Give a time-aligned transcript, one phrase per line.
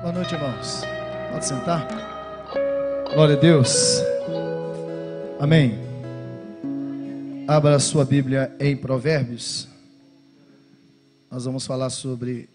[0.00, 0.82] Boa noite, irmãos.
[1.32, 1.88] Pode sentar.
[3.12, 3.98] Glória a Deus.
[5.40, 5.76] Amém.
[7.48, 9.66] Abra a sua Bíblia em Provérbios.
[11.28, 12.48] Nós vamos falar sobre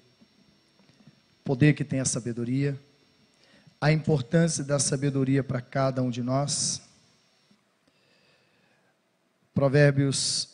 [1.42, 2.79] o poder que tem a sabedoria,
[3.81, 6.81] a importância da sabedoria para cada um de nós.
[9.53, 10.47] Provérbios,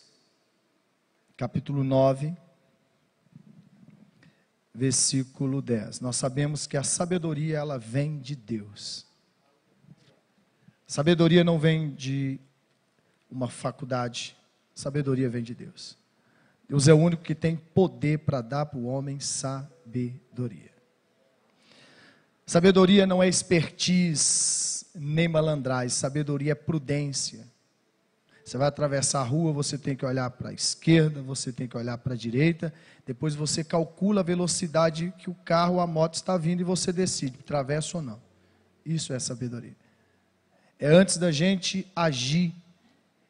[1.37, 2.48] capítulo 9
[4.79, 5.99] versículo 10.
[5.99, 9.05] Nós sabemos que a sabedoria ela vem de Deus.
[10.87, 12.39] Sabedoria não vem de
[13.29, 14.37] uma faculdade,
[14.73, 15.97] sabedoria vem de Deus.
[16.67, 20.71] Deus é o único que tem poder para dar para o homem sabedoria.
[22.45, 27.45] Sabedoria não é expertise nem malandragem, sabedoria é prudência.
[28.49, 31.77] Você vai atravessar a rua, você tem que olhar para a esquerda, você tem que
[31.77, 32.73] olhar para a direita,
[33.05, 36.91] depois você calcula a velocidade que o carro ou a moto está vindo e você
[36.91, 38.19] decide, atravessa ou não.
[38.83, 39.75] Isso é sabedoria.
[40.79, 42.51] É antes da gente agir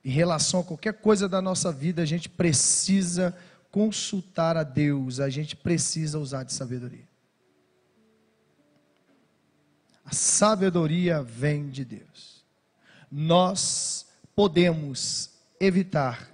[0.06, 3.36] em relação a qualquer coisa da nossa vida, a gente precisa
[3.70, 7.10] consultar a Deus, a gente precisa usar de sabedoria.
[10.06, 12.42] A sabedoria vem de Deus.
[13.12, 14.08] Nós
[14.40, 16.30] podemos evitar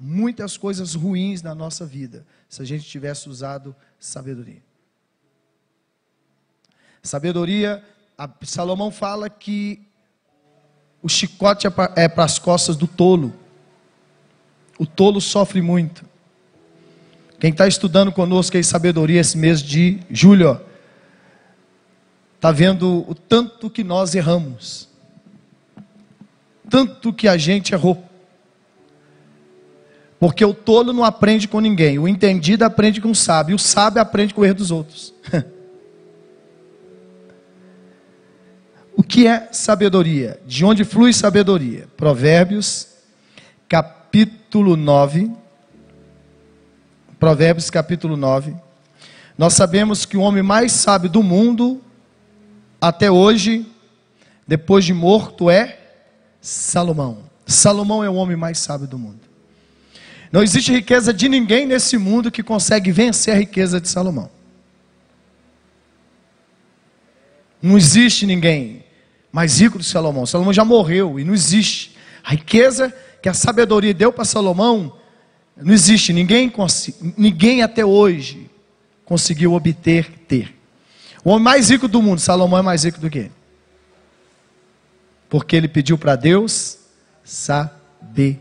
[0.00, 4.62] muitas coisas ruins na nossa vida se a gente tivesse usado sabedoria.
[7.02, 7.84] Sabedoria,
[8.44, 9.86] Salomão fala que
[11.02, 13.34] o chicote é para as costas do tolo.
[14.78, 16.02] O tolo sofre muito.
[17.38, 20.58] Quem está estudando conosco aí sabedoria esse mês de julho,
[22.36, 24.93] está vendo o tanto que nós erramos
[26.68, 28.04] tanto que a gente errou.
[30.18, 34.00] Porque o tolo não aprende com ninguém, o entendido aprende com o sábio, o sábio
[34.00, 35.12] aprende com o erro dos outros.
[38.96, 40.40] o que é sabedoria?
[40.46, 41.86] De onde flui sabedoria?
[41.96, 42.88] Provérbios,
[43.68, 45.30] capítulo 9.
[47.18, 48.54] Provérbios, capítulo 9.
[49.36, 51.82] Nós sabemos que o homem mais sábio do mundo,
[52.80, 53.66] até hoje,
[54.46, 55.83] depois de morto, é
[56.44, 57.20] Salomão.
[57.46, 59.20] Salomão é o homem mais sábio do mundo.
[60.30, 64.30] Não existe riqueza de ninguém nesse mundo que consegue vencer a riqueza de Salomão.
[67.62, 68.84] Não existe ninguém
[69.32, 70.26] mais rico do Salomão.
[70.26, 71.96] Salomão já morreu e não existe.
[72.22, 74.98] A riqueza que a sabedoria deu para Salomão,
[75.56, 76.12] não existe.
[76.12, 76.52] Ninguém,
[77.16, 78.50] ninguém até hoje
[79.06, 80.54] conseguiu obter, ter.
[81.24, 83.43] O homem mais rico do mundo, Salomão é mais rico do que ele.
[85.34, 86.78] Porque ele pediu para Deus
[87.24, 88.38] sabedoria.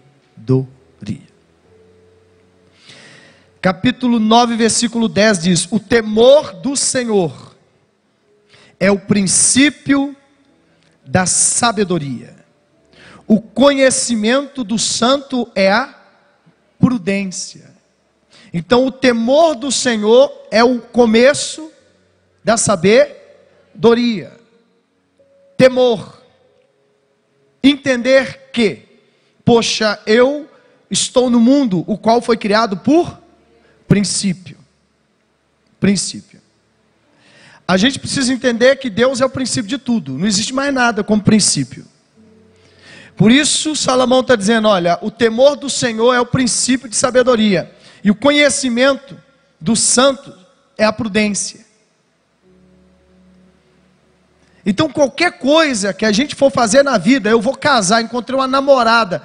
[3.60, 7.56] Capítulo 9, versículo 10 diz: O temor do Senhor
[8.80, 10.16] é o princípio
[11.04, 12.36] da sabedoria.
[13.26, 16.00] O conhecimento do santo é a
[16.78, 17.74] prudência.
[18.54, 21.72] Então, o temor do Senhor é o começo
[22.44, 24.40] da sabedoria.
[25.58, 26.22] Temor
[27.64, 28.82] entender que,
[29.46, 30.50] poxa, eu
[30.92, 33.18] estou no mundo o qual foi criado por
[33.88, 34.58] princípio.
[35.80, 36.42] Princípio.
[37.68, 41.04] A gente precisa entender que Deus é o princípio de tudo, não existe mais nada
[41.04, 41.86] como princípio.
[43.16, 47.74] Por isso, Salomão está dizendo: olha, o temor do Senhor é o princípio de sabedoria,
[48.04, 49.18] e o conhecimento
[49.60, 50.34] do santo
[50.78, 51.63] é a prudência.
[54.66, 58.48] Então, qualquer coisa que a gente for fazer na vida, eu vou casar, encontrei uma
[58.48, 59.22] namorada,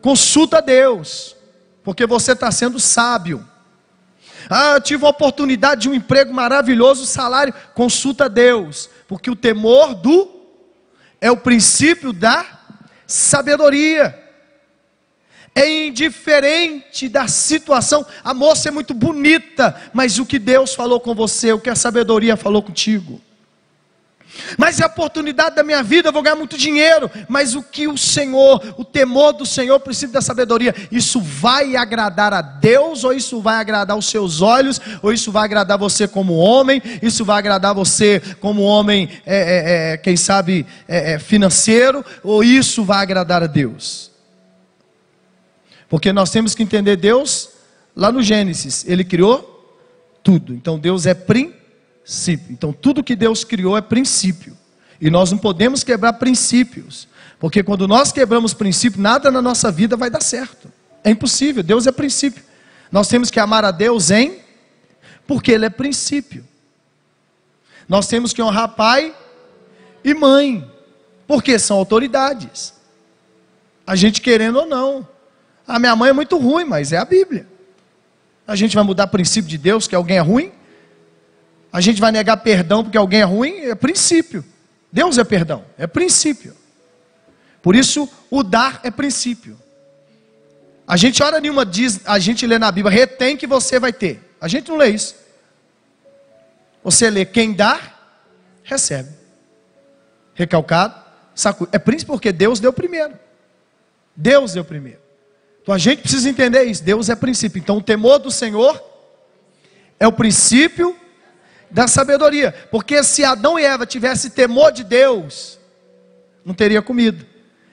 [0.00, 1.36] consulta Deus,
[1.82, 3.44] porque você está sendo sábio.
[4.48, 9.94] Ah, eu tive a oportunidade de um emprego maravilhoso, salário, consulta Deus, porque o temor
[9.94, 10.38] do
[11.20, 12.46] é o princípio da
[13.06, 14.26] sabedoria.
[15.54, 18.06] É indiferente da situação.
[18.22, 21.74] A moça é muito bonita, mas o que Deus falou com você, o que a
[21.74, 23.20] sabedoria falou contigo.
[24.56, 27.10] Mas é a oportunidade da minha vida, eu vou ganhar muito dinheiro.
[27.28, 31.76] Mas o que o Senhor, o temor do Senhor, o princípio da sabedoria, isso vai
[31.76, 36.06] agradar a Deus, ou isso vai agradar os seus olhos, ou isso vai agradar você
[36.06, 41.18] como homem, isso vai agradar você como homem, é, é, é, quem sabe, é, é,
[41.18, 44.10] financeiro, ou isso vai agradar a Deus?
[45.88, 47.50] Porque nós temos que entender Deus
[47.96, 49.54] lá no Gênesis, Ele criou
[50.22, 50.52] tudo.
[50.52, 51.57] Então Deus é princípio
[52.08, 52.46] princípio.
[52.50, 54.56] Então, tudo que Deus criou é princípio.
[54.98, 57.06] E nós não podemos quebrar princípios.
[57.38, 60.72] Porque quando nós quebramos princípio, nada na nossa vida vai dar certo.
[61.04, 61.62] É impossível.
[61.62, 62.42] Deus é princípio.
[62.90, 64.38] Nós temos que amar a Deus em
[65.26, 66.42] porque Ele é princípio.
[67.86, 69.14] Nós temos que honrar pai
[70.02, 70.68] e mãe,
[71.26, 72.72] porque são autoridades.
[73.86, 75.06] A gente querendo ou não.
[75.66, 77.46] A minha mãe é muito ruim, mas é a Bíblia.
[78.46, 80.52] A gente vai mudar o princípio de Deus, que alguém é ruim?
[81.72, 83.60] A gente vai negar perdão porque alguém é ruim?
[83.60, 84.44] É princípio.
[84.90, 86.56] Deus é perdão, é princípio.
[87.60, 89.58] Por isso, o dar é princípio.
[90.86, 94.34] A gente hora nenhuma diz, a gente lê na Bíblia, retém que você vai ter.
[94.40, 95.14] A gente não lê isso.
[96.82, 97.78] Você lê quem dá,
[98.62, 99.10] recebe.
[100.34, 100.94] Recalcado,
[101.34, 101.70] sacude.
[101.74, 103.12] É príncipe porque Deus deu primeiro.
[104.16, 105.00] Deus deu primeiro.
[105.62, 106.82] Então a gente precisa entender isso.
[106.82, 107.58] Deus é princípio.
[107.58, 108.82] Então o temor do Senhor
[110.00, 110.96] é o princípio
[111.70, 112.52] da sabedoria.
[112.70, 115.58] Porque se Adão e Eva tivessem temor de Deus,
[116.44, 117.24] não teria comido.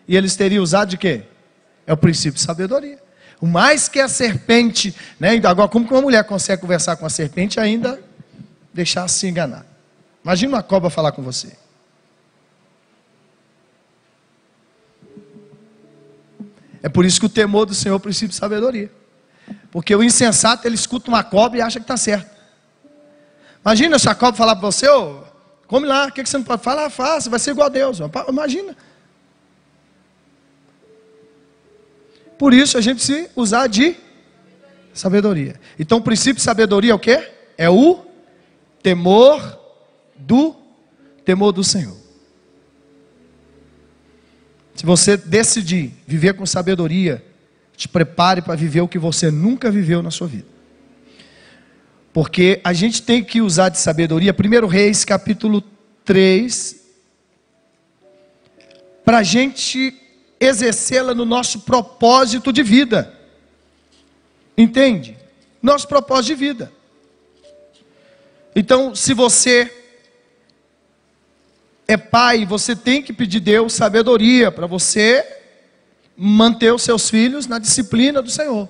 [0.07, 1.23] E eles teriam usado de quê?
[1.87, 2.99] É o princípio de sabedoria.
[3.39, 5.39] O mais que a serpente, né?
[5.43, 7.99] Agora, como que uma mulher consegue conversar com a serpente ainda
[8.73, 9.65] deixar se enganar?
[10.23, 11.55] Imagina uma cobra falar com você.
[16.81, 18.91] É por isso que o temor do Senhor é o princípio de sabedoria.
[19.71, 22.34] Porque o insensato, ele escuta uma cobra e acha que está certo.
[23.65, 25.23] Imagina se a cobra falar para você, ô,
[25.65, 26.87] come lá, o que, que você não pode falar?
[26.91, 27.97] Faça, vai ser igual a Deus.
[28.29, 28.77] Imagina.
[32.37, 33.95] Por isso a gente precisa usar de
[34.93, 35.59] sabedoria.
[35.79, 37.31] Então o princípio de sabedoria é o que?
[37.57, 38.05] É o
[38.83, 39.59] temor
[40.15, 40.55] do
[41.25, 41.97] temor do Senhor.
[44.75, 47.25] Se você decidir viver com sabedoria,
[47.75, 50.54] te prepare para viver o que você nunca viveu na sua vida.
[52.15, 55.61] Porque a gente tem que usar de sabedoria, 1 Reis capítulo
[56.05, 56.81] 3,
[59.03, 59.93] para a gente
[60.39, 63.13] exercê-la no nosso propósito de vida.
[64.57, 65.17] Entende?
[65.61, 66.71] Nosso propósito de vida.
[68.55, 69.69] Então, se você
[71.85, 75.21] é pai, você tem que pedir Deus sabedoria para você
[76.15, 78.69] manter os seus filhos na disciplina do Senhor.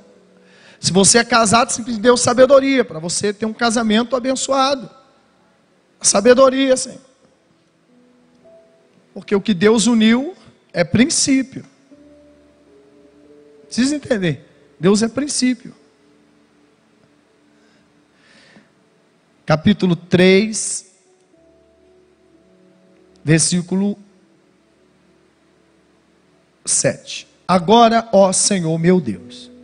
[0.85, 4.87] Se você é casado, pedir Deus sabedoria para você ter um casamento abençoado.
[5.99, 7.01] sabedoria, Senhor.
[9.11, 10.35] Porque o que Deus uniu,
[10.71, 11.65] é princípio.
[13.65, 14.47] Precisa entender.
[14.79, 15.73] Deus é princípio.
[19.43, 20.85] Capítulo 3,
[23.23, 23.97] versículo
[26.63, 27.27] 7.
[27.47, 29.54] Agora, ó Senhor meu Deus,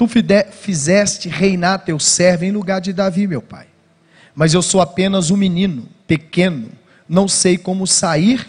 [0.00, 3.66] tu fizeste reinar teu servo em lugar de Davi, meu pai.
[4.34, 6.70] Mas eu sou apenas um menino, pequeno,
[7.06, 8.48] não sei como sair,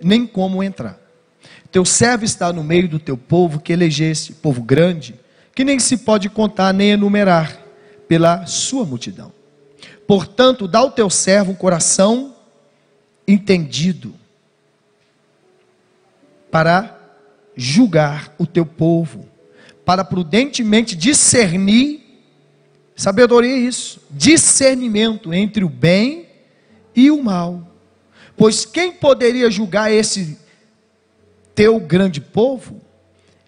[0.00, 0.96] nem como entrar.
[1.72, 5.16] Teu servo está no meio do teu povo que elegeste, povo grande,
[5.52, 7.58] que nem se pode contar nem enumerar
[8.06, 9.32] pela sua multidão.
[10.06, 12.36] Portanto, dá ao teu servo um coração
[13.26, 14.14] entendido
[16.52, 16.96] para
[17.56, 19.33] julgar o teu povo,
[19.84, 22.02] para prudentemente discernir,
[22.96, 26.26] sabedoria é isso, discernimento entre o bem
[26.94, 27.66] e o mal.
[28.36, 30.38] Pois quem poderia julgar esse
[31.54, 32.80] teu grande povo,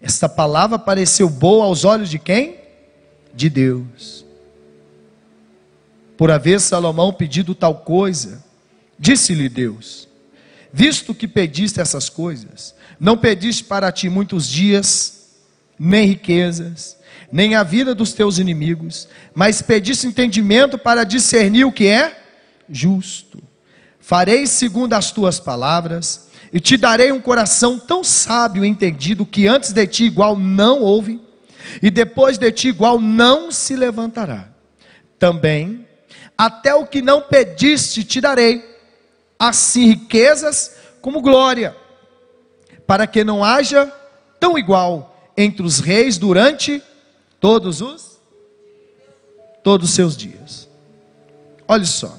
[0.00, 2.56] esta palavra pareceu boa aos olhos de quem?
[3.34, 4.24] De Deus.
[6.16, 8.44] Por haver Salomão pedido tal coisa,
[8.98, 10.08] disse-lhe Deus:
[10.72, 15.16] Visto que pediste essas coisas, não pediste para ti muitos dias,
[15.78, 16.96] nem riquezas,
[17.30, 22.16] nem a vida dos teus inimigos, mas pediste entendimento para discernir o que é
[22.68, 23.42] justo.
[24.00, 29.46] Farei segundo as tuas palavras, e te darei um coração tão sábio e entendido que
[29.46, 31.20] antes de ti igual não houve,
[31.82, 34.48] e depois de ti igual não se levantará.
[35.18, 35.86] Também,
[36.38, 38.64] até o que não pediste te darei,
[39.38, 41.76] assim riquezas como glória,
[42.86, 43.92] para que não haja
[44.38, 46.82] tão igual entre os reis durante
[47.40, 48.16] todos os
[49.62, 50.69] todos os seus dias.
[51.66, 52.16] Olha só.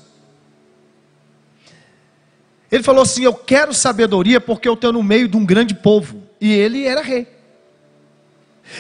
[2.72, 6.22] Ele falou assim: Eu quero sabedoria porque eu estou no meio de um grande povo.
[6.40, 7.28] E ele era rei.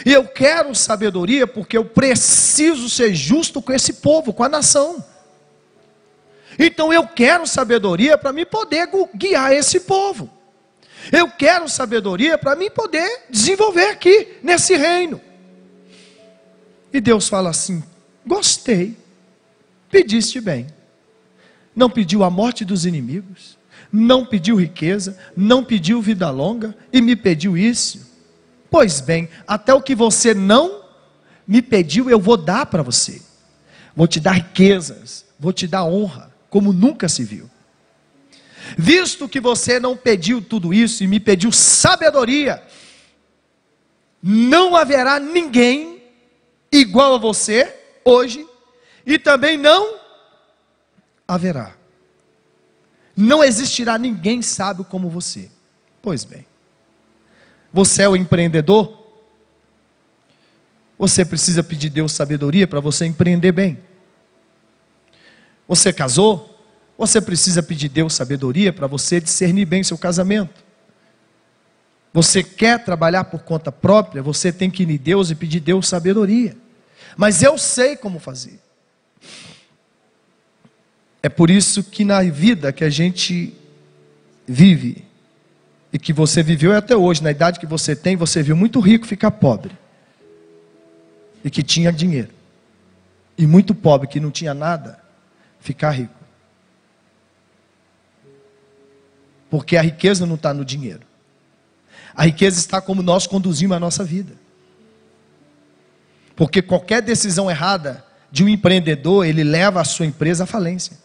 [0.06, 5.03] E eu quero sabedoria porque eu preciso ser justo com esse povo, com a nação.
[6.60, 10.29] Então eu quero sabedoria para me poder guiar esse povo.
[11.12, 15.22] Eu quero sabedoria para me poder desenvolver aqui, nesse reino.
[16.92, 17.84] E Deus fala assim:
[18.26, 18.98] Gostei,
[19.90, 20.68] pediste bem.
[21.76, 23.58] Não pediu a morte dos inimigos
[23.92, 28.06] não pediu riqueza, não pediu vida longa e me pediu isso.
[28.70, 30.84] Pois bem, até o que você não
[31.48, 33.22] me pediu, eu vou dar para você.
[33.96, 37.50] Vou te dar riquezas, vou te dar honra, como nunca se viu.
[38.76, 42.64] Visto que você não pediu tudo isso e me pediu sabedoria,
[44.22, 46.02] não haverá ninguém
[46.72, 48.46] igual a você hoje,
[49.06, 50.00] e também não
[51.28, 51.76] haverá.
[53.16, 55.50] Não existirá ninguém sábio como você.
[56.02, 56.46] Pois bem,
[57.72, 59.06] você é o empreendedor?
[60.98, 63.80] Você precisa pedir Deus sabedoria para você empreender bem.
[65.68, 66.57] Você casou?
[66.98, 70.66] Você precisa pedir Deus sabedoria para você discernir bem seu casamento.
[72.13, 75.88] Você quer trabalhar por conta própria, você tem que ir em Deus e pedir Deus
[75.88, 76.58] sabedoria.
[77.16, 78.60] Mas eu sei como fazer.
[81.22, 83.54] É por isso que na vida que a gente
[84.48, 85.06] vive,
[85.92, 89.06] e que você viveu até hoje, na idade que você tem, você viu muito rico
[89.06, 89.77] ficar pobre,
[91.44, 92.30] e que tinha dinheiro,
[93.38, 95.00] e muito pobre que não tinha nada,
[95.60, 96.17] ficar rico.
[99.50, 101.01] Porque a riqueza não está no dinheiro.
[102.16, 104.34] A riqueza está como nós conduzimos a nossa vida.
[106.36, 110.98] Porque qualquer decisão errada de um empreendedor, ele leva a sua empresa à falência.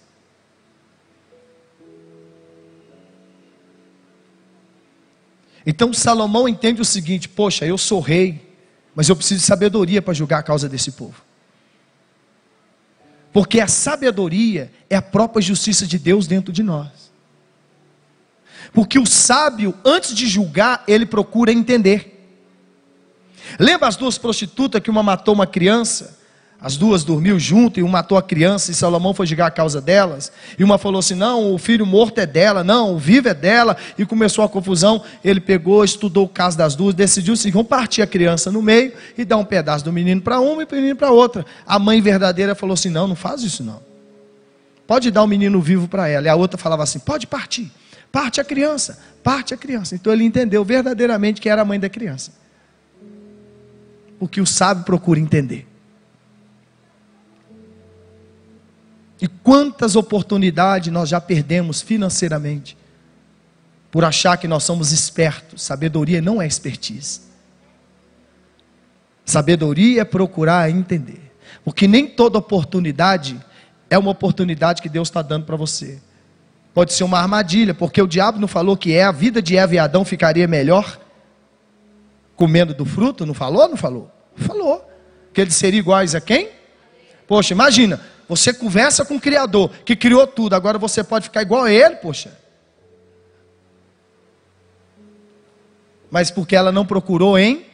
[5.65, 8.57] Então Salomão entende o seguinte: poxa, eu sou rei,
[8.95, 11.23] mas eu preciso de sabedoria para julgar a causa desse povo.
[13.33, 17.12] Porque a sabedoria é a própria justiça de Deus dentro de nós.
[18.73, 22.09] Porque o sábio, antes de julgar, ele procura entender.
[23.59, 26.23] Lembra as duas prostitutas que uma matou uma criança?
[26.63, 29.81] As duas dormiu junto e uma matou a criança e Salomão foi julgar a causa
[29.81, 30.31] delas.
[30.57, 33.77] E uma falou assim: não, o filho morto é dela, não, o vivo é dela.
[33.99, 35.03] E começou a confusão.
[35.25, 38.93] Ele pegou, estudou o caso das duas, decidiu assim: vamos partir a criança no meio
[39.19, 41.45] e dar um pedaço do menino para uma e do menino para outra.
[41.67, 43.83] A mãe verdadeira falou assim: não, não faz isso não.
[44.87, 46.27] Pode dar o menino vivo para ela.
[46.27, 47.73] E a outra falava assim: pode partir.
[48.13, 49.95] Parte a criança, parte a criança.
[49.95, 52.33] Então ele entendeu verdadeiramente que era a mãe da criança.
[54.21, 55.67] O que o sábio procura entender.
[59.21, 62.77] E quantas oportunidades nós já perdemos financeiramente
[63.91, 65.63] por achar que nós somos espertos.
[65.63, 67.21] Sabedoria não é expertise.
[69.25, 71.33] Sabedoria é procurar entender.
[71.65, 73.41] Porque nem toda oportunidade
[73.89, 76.01] é uma oportunidade que Deus está dando para você.
[76.75, 79.75] Pode ser uma armadilha, porque o diabo não falou que é a vida de Eva
[79.75, 80.99] e Adão ficaria melhor
[82.35, 83.27] comendo do fruto?
[83.27, 83.69] Não falou?
[83.69, 84.11] Não falou?
[84.35, 84.89] Falou.
[85.33, 86.51] Que eles seriam iguais a quem?
[87.27, 91.65] Poxa, imagina, você conversa com o Criador, que criou tudo, agora você pode ficar igual
[91.65, 92.37] a ele, poxa.
[96.11, 97.67] Mas porque ela não procurou hein?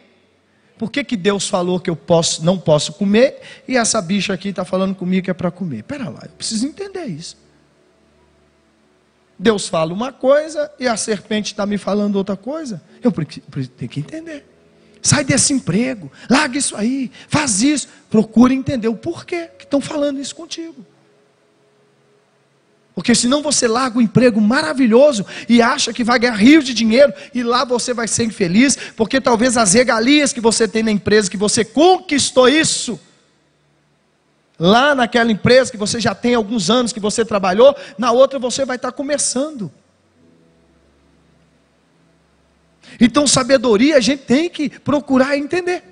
[0.77, 4.51] Por que, que Deus falou que eu posso, não posso comer e essa bicha aqui
[4.51, 5.83] está falando comigo que é para comer?
[5.83, 7.37] Pera lá, eu preciso entender isso.
[9.39, 12.83] Deus fala uma coisa e a serpente está me falando outra coisa.
[13.03, 14.45] Eu tenho que entender.
[15.01, 17.89] Sai desse emprego, larga isso aí, faz isso.
[18.11, 20.85] Procura entender o porquê que estão falando isso contigo.
[22.99, 27.13] Porque senão você larga um emprego maravilhoso e acha que vai ganhar rios de dinheiro
[27.33, 31.31] e lá você vai ser infeliz, porque talvez as regalias que você tem na empresa,
[31.31, 32.99] que você conquistou isso,
[34.59, 38.65] lá naquela empresa que você já tem alguns anos que você trabalhou, na outra você
[38.65, 39.71] vai estar começando.
[43.01, 45.85] Então, sabedoria a gente tem que procurar entender.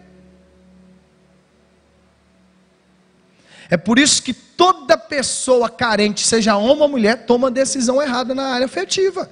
[3.69, 8.47] É por isso que toda pessoa carente, seja homem ou mulher, toma decisão errada na
[8.47, 9.31] área afetiva.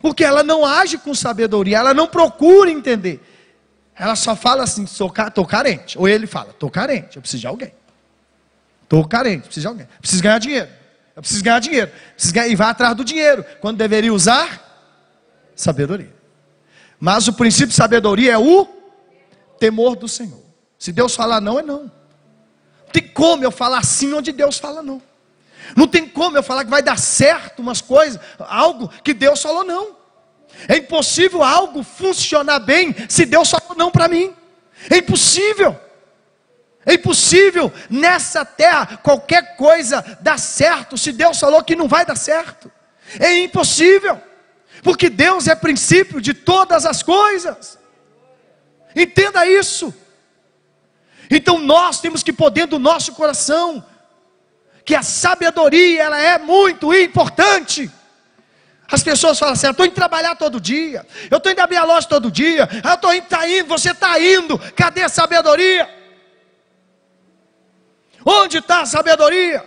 [0.00, 3.20] Porque ela não age com sabedoria, ela não procura entender.
[3.98, 5.10] Ela só fala assim: estou
[5.46, 5.98] carente.
[5.98, 7.72] Ou ele fala: estou carente, eu preciso de alguém.
[8.82, 9.88] Estou carente, preciso de alguém.
[10.00, 10.68] Preciso ganhar dinheiro.
[11.14, 11.90] Eu preciso ganhar dinheiro.
[12.14, 13.44] Preciso ganhar, e vai atrás do dinheiro.
[13.60, 14.62] Quando deveria usar
[15.56, 16.14] sabedoria.
[17.00, 18.66] Mas o princípio de sabedoria é o
[19.58, 20.42] temor do Senhor.
[20.78, 21.84] Se Deus falar não, é não.
[21.84, 25.02] Não tem como eu falar sim onde Deus fala não.
[25.74, 29.64] Não tem como eu falar que vai dar certo umas coisas, algo que Deus falou
[29.64, 29.95] não.
[30.68, 34.34] É impossível algo funcionar bem se Deus falou não para mim.
[34.90, 35.78] É impossível.
[36.84, 42.16] É impossível nessa terra qualquer coisa dar certo se Deus falou que não vai dar
[42.16, 42.70] certo.
[43.18, 44.20] É impossível
[44.82, 47.78] porque Deus é princípio de todas as coisas.
[48.94, 49.92] Entenda isso.
[51.30, 53.84] Então nós temos que dentro do nosso coração
[54.84, 57.90] que a sabedoria ela é muito importante.
[58.90, 61.84] As pessoas falam assim: eu estou indo trabalhar todo dia, eu estou indo abrir a
[61.84, 65.88] loja todo dia, eu estou indo, tá indo, você está indo, cadê a sabedoria?
[68.24, 69.64] Onde está a sabedoria?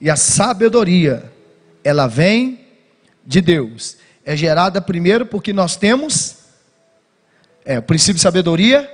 [0.00, 1.32] E a sabedoria,
[1.82, 2.66] ela vem
[3.24, 3.96] de Deus.
[4.24, 6.44] É gerada primeiro porque nós temos
[7.64, 8.90] é, o princípio de sabedoria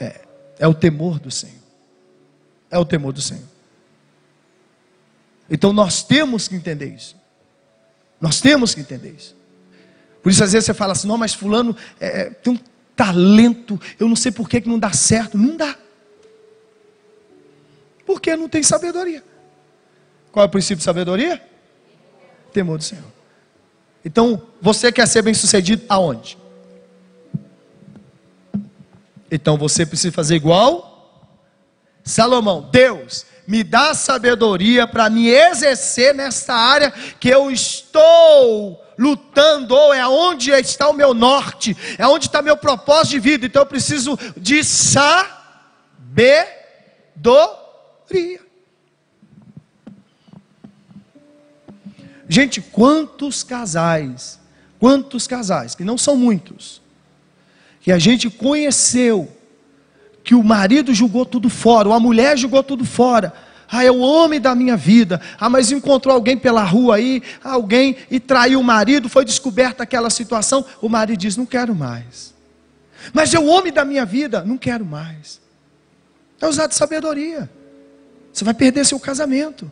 [0.00, 0.20] é,
[0.58, 1.62] é o temor do Senhor.
[2.70, 3.51] É o temor do Senhor.
[5.52, 7.14] Então nós temos que entender isso.
[8.18, 9.36] Nós temos que entender isso.
[10.22, 12.58] Por isso, às vezes você fala assim: não, mas Fulano é, é tem um
[12.96, 15.36] talento, eu não sei por que, que não dá certo.
[15.36, 15.76] Não dá.
[18.06, 19.22] Porque não tem sabedoria.
[20.32, 21.42] Qual é o princípio de sabedoria?
[22.50, 23.04] Temor do Senhor.
[24.02, 26.38] Então, você quer ser bem sucedido aonde?
[29.30, 30.92] Então você precisa fazer igual
[32.04, 32.68] Salomão.
[32.70, 36.90] Deus, me dá sabedoria para me exercer nesta área
[37.20, 42.56] que eu estou lutando, ou é onde está o meu norte, é onde está meu
[42.56, 43.44] propósito de vida.
[43.44, 45.20] Então eu preciso de sabedoria.
[52.26, 54.40] Gente, quantos casais,
[54.80, 56.80] quantos casais, que não são muitos,
[57.82, 59.30] que a gente conheceu,
[60.24, 63.32] que o marido jogou tudo fora, ou a mulher jogou tudo fora.
[63.70, 65.20] Ah, é o homem da minha vida.
[65.40, 70.10] Ah, mas encontrou alguém pela rua aí, alguém e traiu o marido, foi descoberta aquela
[70.10, 70.64] situação.
[70.80, 72.34] O marido diz: Não quero mais.
[73.12, 75.40] Mas é o homem da minha vida, não quero mais.
[76.40, 77.50] É usar de sabedoria.
[78.32, 79.70] Você vai perder seu casamento.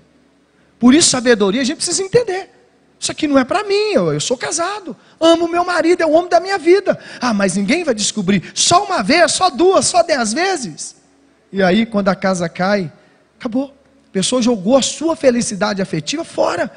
[0.78, 2.59] Por isso, sabedoria, a gente precisa entender.
[3.00, 6.10] Isso aqui não é para mim, eu, eu, sou casado, amo meu marido, é o
[6.10, 6.98] homem da minha vida.
[7.18, 8.52] Ah, mas ninguém vai descobrir.
[8.54, 10.96] Só uma vez, só duas, só dez vezes.
[11.50, 12.92] E aí, quando a casa cai,
[13.38, 13.74] acabou.
[14.06, 16.70] A pessoa jogou a sua felicidade afetiva fora.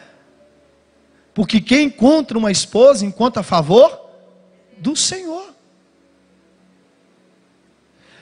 [1.33, 3.99] Porque quem encontra uma esposa encontra a favor
[4.77, 5.53] do Senhor.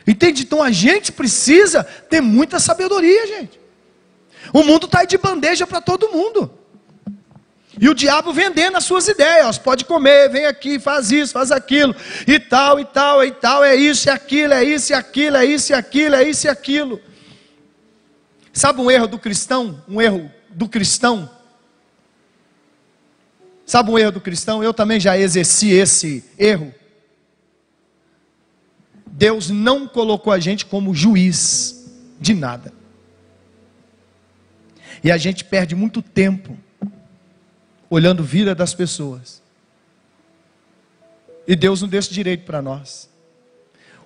[0.08, 0.41] Entende?
[0.41, 3.60] Então a gente precisa ter muita sabedoria, gente.
[4.51, 6.60] O mundo está de bandeja para todo mundo.
[7.81, 11.96] E o diabo vendendo as suas ideias, pode comer, vem aqui, faz isso, faz aquilo,
[12.27, 15.46] e tal, e tal, e tal, é isso e aquilo, é isso e aquilo, é
[15.46, 17.01] isso e aquilo, é isso e aquilo.
[18.53, 19.83] Sabe um erro do cristão?
[19.87, 21.27] Um erro do cristão?
[23.65, 24.63] Sabe um erro do cristão?
[24.63, 26.72] Eu também já exerci esse erro.
[29.07, 32.72] Deus não colocou a gente como juiz de nada.
[35.03, 36.55] E a gente perde muito tempo
[37.91, 39.41] olhando vida das pessoas.
[41.45, 43.09] E Deus não deu esse direito para nós.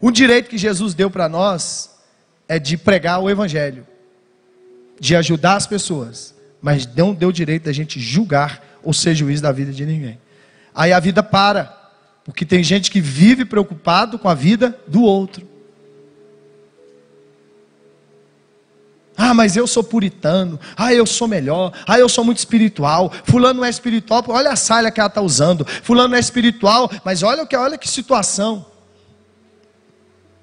[0.02, 1.96] O direito que Jesus deu para nós
[2.48, 3.86] é de pregar o Evangelho,
[5.00, 9.52] de ajudar as pessoas, mas não deu direito da gente julgar ou ser juiz da
[9.52, 10.20] vida de ninguém.
[10.74, 11.66] Aí a vida para,
[12.24, 15.48] porque tem gente que vive preocupado com a vida do outro.
[19.18, 20.60] Ah, mas eu sou puritano.
[20.76, 21.72] Ah, eu sou melhor.
[21.88, 23.12] Ah, eu sou muito espiritual.
[23.24, 24.24] Fulano é espiritual.
[24.28, 25.66] Olha a saia que ela está usando.
[25.66, 26.92] Fulano é espiritual.
[27.04, 28.66] Mas olha que, olha que situação.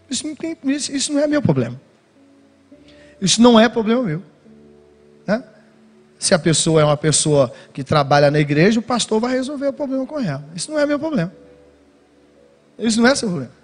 [0.09, 1.81] Isso não, tem, isso, isso não é meu problema.
[3.21, 4.23] Isso não é problema meu.
[5.27, 5.43] Né?
[6.19, 9.73] Se a pessoa é uma pessoa que trabalha na igreja, o pastor vai resolver o
[9.73, 10.45] problema com ela.
[10.55, 11.33] Isso não é meu problema.
[12.79, 13.62] Isso não é seu problema.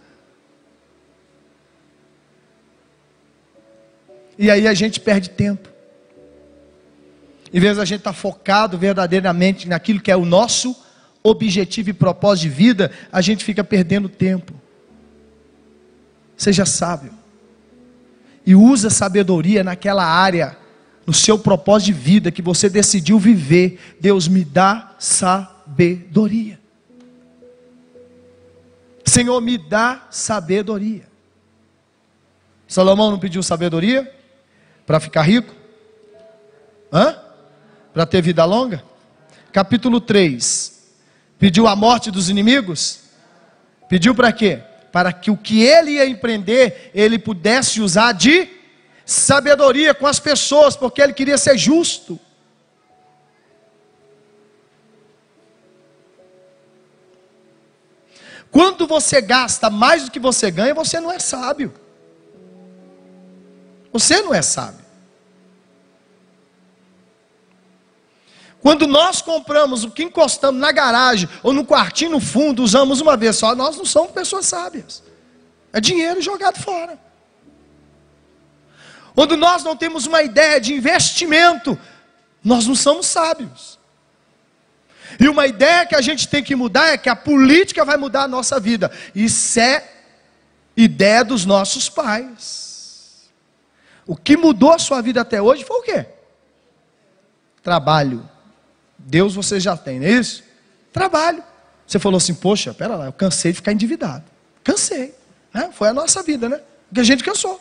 [4.38, 5.68] E aí a gente perde tempo.
[7.52, 10.76] Em vez da gente estar tá focado verdadeiramente naquilo que é o nosso
[11.22, 14.54] objetivo e propósito de vida, a gente fica perdendo tempo.
[16.36, 17.12] Seja sábio.
[18.46, 20.56] E usa sabedoria naquela área,
[21.04, 23.96] no seu propósito de vida que você decidiu viver.
[24.00, 26.60] Deus me dá sabedoria.
[29.04, 31.08] Senhor, me dá sabedoria.
[32.68, 34.17] Salomão não pediu sabedoria?
[34.88, 35.54] Para ficar rico?
[36.90, 37.14] Hã?
[37.92, 38.82] Para ter vida longa?
[39.52, 40.94] Capítulo 3.
[41.38, 43.00] Pediu a morte dos inimigos?
[43.86, 44.62] Pediu para quê?
[44.90, 48.48] Para que o que ele ia empreender, ele pudesse usar de
[49.04, 52.18] sabedoria com as pessoas, porque ele queria ser justo.
[58.50, 61.74] Quando você gasta mais do que você ganha, você não é sábio.
[63.98, 64.86] Você não é sábio.
[68.60, 73.16] Quando nós compramos o que encostamos na garagem ou no quartinho no fundo, usamos uma
[73.16, 75.02] vez só, nós não somos pessoas sábias.
[75.72, 76.96] É dinheiro jogado fora.
[79.16, 81.76] Quando nós não temos uma ideia de investimento,
[82.42, 83.80] nós não somos sábios.
[85.18, 88.24] E uma ideia que a gente tem que mudar é que a política vai mudar
[88.24, 88.92] a nossa vida.
[89.12, 89.90] Isso é
[90.76, 92.67] ideia dos nossos pais.
[94.08, 96.06] O que mudou a sua vida até hoje foi o quê?
[97.62, 98.26] Trabalho.
[98.96, 100.42] Deus você já tem, não é isso?
[100.90, 101.44] Trabalho.
[101.86, 104.24] Você falou assim, poxa, pera lá, eu cansei de ficar endividado.
[104.64, 105.14] Cansei.
[105.52, 105.68] Né?
[105.74, 106.58] Foi a nossa vida, né?
[106.88, 107.60] Porque a gente cansou.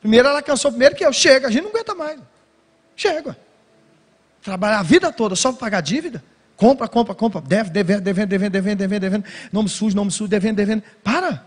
[0.00, 1.12] Primeiro ela cansou primeiro que eu.
[1.12, 2.18] Chega, a gente não aguenta mais.
[2.96, 3.38] Chega.
[4.42, 6.20] Trabalhar a vida toda só para pagar dívida.
[6.56, 7.40] Compra, compra, compra.
[7.40, 9.24] Deve, devendo, devendo, devendo, devendo, devendo, devendo.
[9.52, 10.82] Nome sujo, nome sujo, devendo, devendo.
[11.04, 11.46] Para.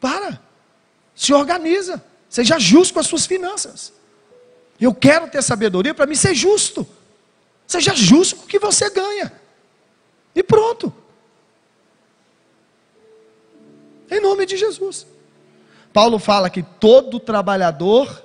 [0.00, 0.40] Para.
[1.12, 2.11] Se organiza.
[2.32, 3.92] Seja justo com as suas finanças.
[4.80, 6.88] Eu quero ter sabedoria para mim ser justo.
[7.66, 9.30] Seja justo com o que você ganha.
[10.34, 10.90] E pronto.
[14.10, 15.06] Em nome de Jesus.
[15.92, 18.24] Paulo fala que todo trabalhador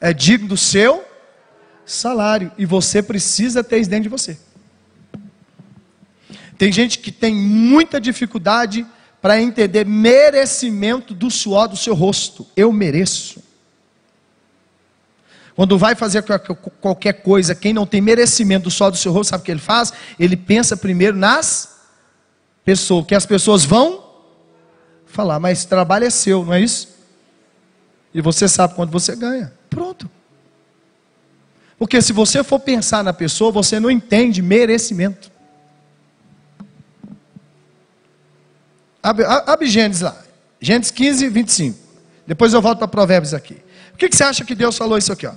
[0.00, 1.04] é digno do seu
[1.84, 2.52] salário.
[2.56, 4.38] E você precisa ter isso dentro de você.
[6.56, 8.86] Tem gente que tem muita dificuldade
[9.24, 12.46] para entender merecimento do suor do seu rosto.
[12.54, 13.42] Eu mereço.
[15.56, 16.22] Quando vai fazer
[16.78, 19.60] qualquer coisa, quem não tem merecimento do suor do seu rosto, sabe o que ele
[19.60, 19.94] faz?
[20.20, 21.74] Ele pensa primeiro nas
[22.66, 24.04] pessoas, que as pessoas vão
[25.06, 26.94] falar, mas trabalho é seu, não é isso?
[28.12, 29.54] E você sabe quanto você ganha.
[29.70, 30.10] Pronto.
[31.78, 35.32] Porque se você for pensar na pessoa, você não entende merecimento.
[39.04, 40.16] Abre, abre Gênesis lá.
[40.60, 41.78] Gênesis 15, 25.
[42.26, 43.56] Depois eu volto para Provérbios aqui.
[43.90, 45.26] Por que, que você acha que Deus falou isso aqui?
[45.26, 45.32] Ó?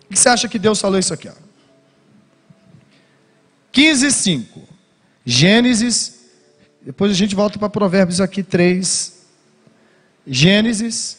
[0.00, 1.28] Por que você acha que Deus falou isso aqui?
[1.28, 1.34] Ó?
[3.72, 4.68] 15, 5.
[5.24, 6.20] Gênesis.
[6.80, 9.12] Depois a gente volta para Provérbios aqui 3.
[10.26, 11.18] Gênesis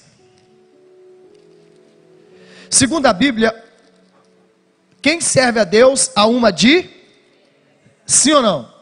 [2.76, 3.64] Segundo a Bíblia,
[5.02, 6.90] quem serve a Deus a uma de
[8.06, 8.75] sim ou não?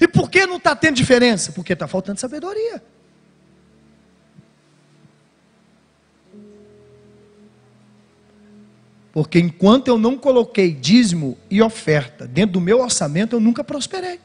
[0.00, 1.52] E por que não está tendo diferença?
[1.52, 2.82] Porque está faltando sabedoria.
[9.12, 14.20] Porque enquanto eu não coloquei dízimo e oferta dentro do meu orçamento, eu nunca prosperei.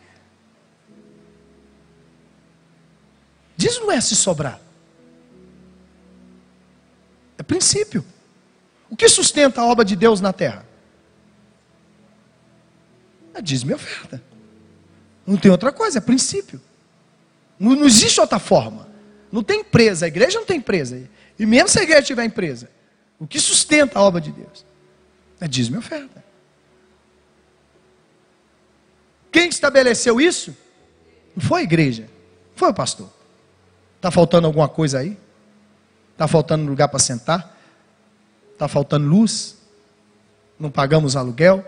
[3.57, 4.59] Dízimo é se sobrar.
[7.37, 8.05] É princípio.
[8.89, 10.65] O que sustenta a obra de Deus na terra?
[13.33, 14.21] É dízimo e oferta.
[15.25, 16.61] Não tem outra coisa, é princípio.
[17.59, 18.87] Não, não, existe outra forma.
[19.31, 21.09] Não tem empresa, a igreja não tem empresa.
[21.37, 22.69] E mesmo se a igreja tiver empresa,
[23.19, 24.65] o que sustenta a obra de Deus?
[25.39, 26.23] É dízimo e oferta.
[29.31, 30.55] Quem estabeleceu isso?
[31.35, 32.07] Não foi a igreja,
[32.55, 33.09] foi o pastor.
[33.97, 35.17] Está faltando alguma coisa aí?
[36.13, 37.57] Está faltando lugar para sentar?
[38.53, 39.57] Está faltando luz?
[40.57, 41.65] Não pagamos aluguel?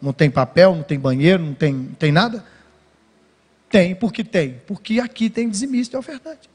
[0.00, 2.44] Não tem papel, não tem banheiro, não tem, não tem nada?
[3.68, 4.60] Tem, porque tem.
[4.66, 6.48] Porque aqui tem dizimista e ofertante.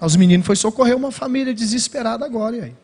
[0.00, 2.74] Os meninos foi socorrer uma família desesperada agora, e aí?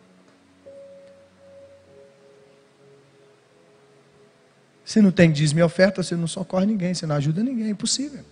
[4.85, 7.71] Se não tem dízimo e oferta, você não socorre ninguém, você não ajuda ninguém, é
[7.71, 8.25] impossível.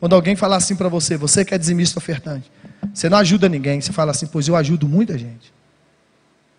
[0.00, 2.50] Quando alguém falar assim para você, você que é dizimista ofertante,
[2.92, 5.52] você não ajuda ninguém, você fala assim, pois eu ajudo muita gente.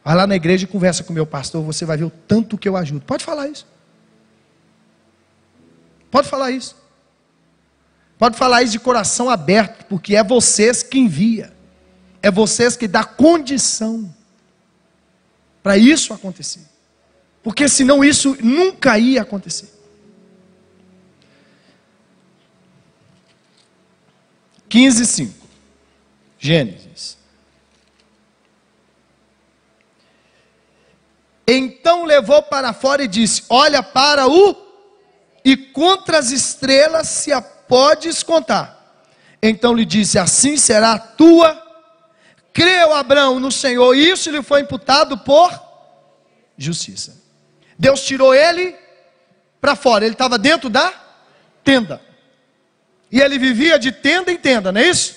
[0.03, 2.57] Vai lá na igreja e conversa com o meu pastor, você vai ver o tanto
[2.57, 3.01] que eu ajudo.
[3.05, 3.67] Pode falar isso.
[6.13, 6.75] Pode falar isso.
[8.19, 11.51] Pode falar isso de coração aberto, porque é vocês que envia.
[12.21, 14.15] É vocês que dá condição
[15.63, 16.61] para isso acontecer.
[17.41, 19.73] Porque senão isso nunca ia acontecer.
[24.69, 25.47] 15, 5.
[26.37, 27.17] Gênesis.
[31.47, 34.62] Então levou para fora e disse: Olha para o,
[35.43, 39.03] e contra as estrelas se a podes contar.
[39.41, 41.61] Então lhe disse: Assim será a tua.
[42.53, 45.51] Creu Abraão no Senhor, e isso lhe foi imputado por
[46.55, 47.19] justiça.
[47.77, 48.75] Deus tirou ele
[49.59, 50.93] para fora, ele estava dentro da
[51.63, 51.99] tenda.
[53.11, 55.15] E ele vivia de tenda em tenda, não é isso?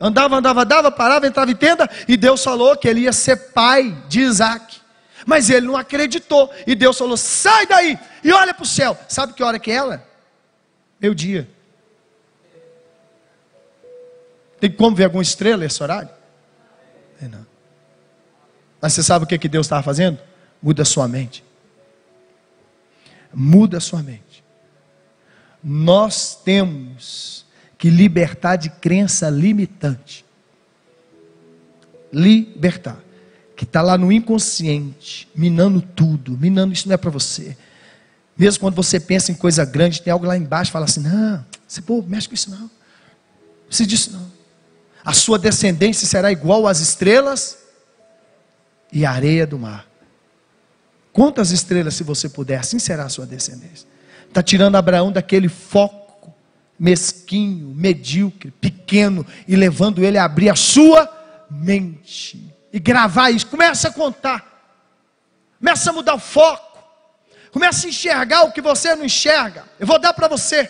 [0.00, 1.88] Andava, andava, andava, parava, entrava em tenda.
[2.08, 4.80] E Deus falou que ele ia ser pai de Isaac.
[5.24, 6.50] Mas ele não acreditou.
[6.66, 8.98] E Deus falou: sai daí e olha para o céu.
[9.08, 10.08] Sabe que hora que é ela?
[10.98, 11.48] Meu dia.
[14.58, 16.08] Tem como ver alguma estrela esse horário?
[17.20, 17.46] Não.
[18.80, 20.18] Mas você sabe o que, que Deus estava fazendo?
[20.62, 21.44] Muda a sua mente.
[23.32, 24.34] Muda a sua mente
[25.64, 27.46] nós temos
[27.78, 30.22] que libertar de crença limitante.
[32.12, 33.02] Libertar.
[33.56, 37.56] Que está lá no inconsciente, minando tudo, minando isso não é para você.
[38.36, 41.80] Mesmo quando você pensa em coisa grande, tem algo lá embaixo, fala assim: não, você
[41.80, 42.70] pô, mexe com isso não.
[43.66, 44.32] Precisa disso não.
[45.04, 47.58] A sua descendência será igual às estrelas
[48.92, 49.86] e à areia do mar.
[51.12, 53.86] Conta as estrelas se você puder, assim será a sua descendência.
[54.26, 56.04] Está tirando Abraão daquele foco
[56.78, 61.08] mesquinho, medíocre, pequeno, e levando ele a abrir a sua
[61.50, 63.46] mente e gravar isso.
[63.46, 64.44] Começa a contar,
[65.58, 66.63] começa a mudar o foco,
[67.54, 69.62] começa a enxergar o que você não enxerga.
[69.78, 70.68] Eu vou dar para você.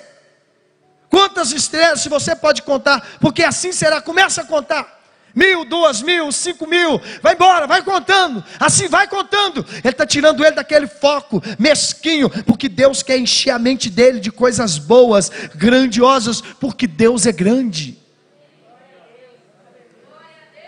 [1.08, 4.02] Quantas estrelas você pode contar, porque assim será.
[4.02, 5.00] Começa a contar
[5.34, 9.66] mil, duas mil, cinco mil, vai embora, vai contando, assim vai contando.
[9.82, 14.30] Ele está tirando ele daquele foco mesquinho, porque Deus quer encher a mente dele de
[14.30, 17.98] coisas boas, grandiosas, porque Deus é grande.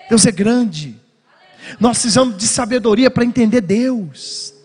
[0.09, 0.99] Deus é grande.
[1.79, 4.56] Nós precisamos de sabedoria para entender Deus.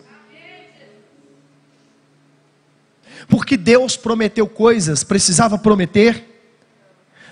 [3.32, 6.22] Porque Deus prometeu coisas, precisava prometer?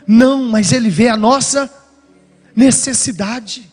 [0.06, 1.70] Não, mas Ele vê a nossa
[2.56, 3.70] necessidade.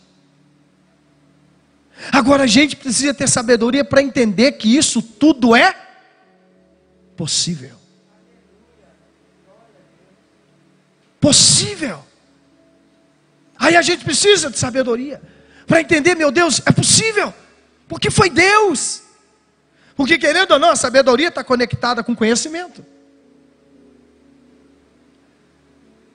[2.12, 5.74] Agora a gente precisa ter sabedoria para entender que isso tudo é
[7.16, 7.76] possível.
[11.18, 12.04] Possível.
[13.58, 15.18] Aí a gente precisa de sabedoria
[15.66, 17.32] para entender, meu Deus, é possível,
[17.88, 19.07] porque foi Deus.
[19.98, 22.86] Porque querendo ou não, a sabedoria está conectada com conhecimento.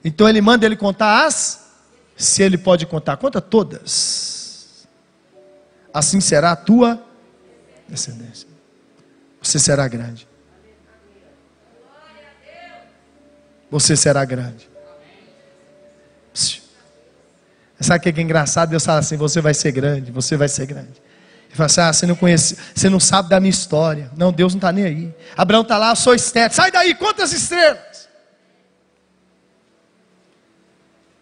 [0.02, 1.62] Então ele manda ele contar as
[2.16, 4.86] se ele pode contar, conta todas.
[5.92, 7.04] Assim será a tua
[7.86, 8.48] descendência.
[9.42, 10.26] Você será grande.
[13.70, 14.66] Você será grande.
[17.78, 18.70] Sabe o que é engraçado?
[18.70, 21.02] Deus fala assim: você vai ser grande, você vai ser grande.
[21.54, 24.10] Ele fala assim: ah, você não conhece, você não sabe da minha história.
[24.16, 25.14] Não, Deus não está nem aí.
[25.36, 26.56] Abraão está lá, eu sou estético.
[26.56, 28.08] Sai daí, quantas estrelas?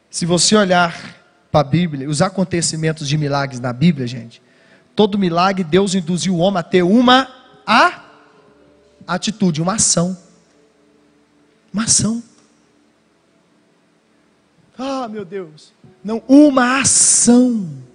[0.08, 0.98] Se você olhar
[1.50, 4.42] para a Bíblia, os acontecimentos de milagres na Bíblia, gente,
[4.96, 7.28] todo milagre Deus induziu o homem a ter uma
[7.66, 8.02] a
[9.06, 10.16] atitude, uma ação.
[11.72, 12.22] Uma ação.
[14.78, 15.74] Ah, meu Deus.
[16.02, 17.91] Não, uma ação.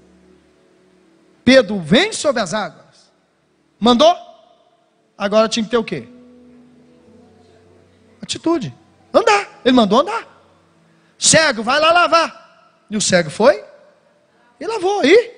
[1.47, 3.09] Pedro vem sobre as águas.
[3.79, 4.13] Mandou?
[5.17, 6.05] Agora tinha que ter o quê?
[8.21, 8.75] Atitude.
[9.13, 9.61] Andar.
[9.63, 10.27] Ele mandou andar.
[11.17, 12.83] Cego, vai lá lavar.
[12.89, 13.63] E o cego foi
[14.59, 15.31] e lavou aí.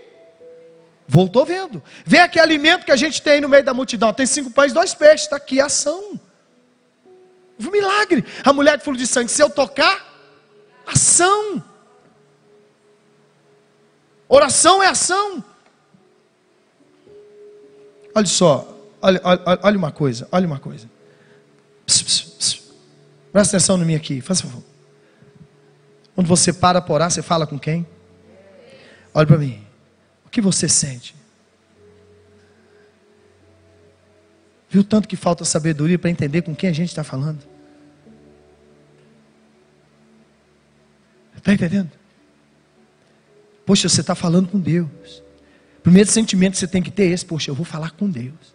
[1.08, 1.84] Voltou vendo.
[2.04, 4.12] Vê aquele alimento que a gente tem no meio da multidão.
[4.12, 5.28] Tem cinco pães dois peixes.
[5.28, 6.20] Está aqui ação.
[7.60, 8.26] Um milagre.
[8.44, 10.12] A mulher de fluxo de sangue, se eu tocar,
[10.88, 11.64] ação.
[14.28, 15.44] Oração é ação.
[18.20, 20.90] Olha só, olha, olha, olha uma coisa, olha uma coisa.
[21.86, 22.62] Pss, pss, pss.
[23.32, 24.62] Presta atenção em mim aqui, faz favor.
[26.14, 27.88] Quando você para por orar, você fala com quem?
[29.14, 29.66] Olha para mim.
[30.26, 31.16] O que você sente?
[34.70, 37.42] Viu tanto que falta sabedoria para entender com quem a gente está falando?
[41.38, 41.90] Está entendendo?
[43.66, 45.24] Poxa, você está falando com Deus.
[45.80, 48.10] O primeiro sentimento que você tem que ter é esse: Poxa, eu vou falar com
[48.10, 48.54] Deus.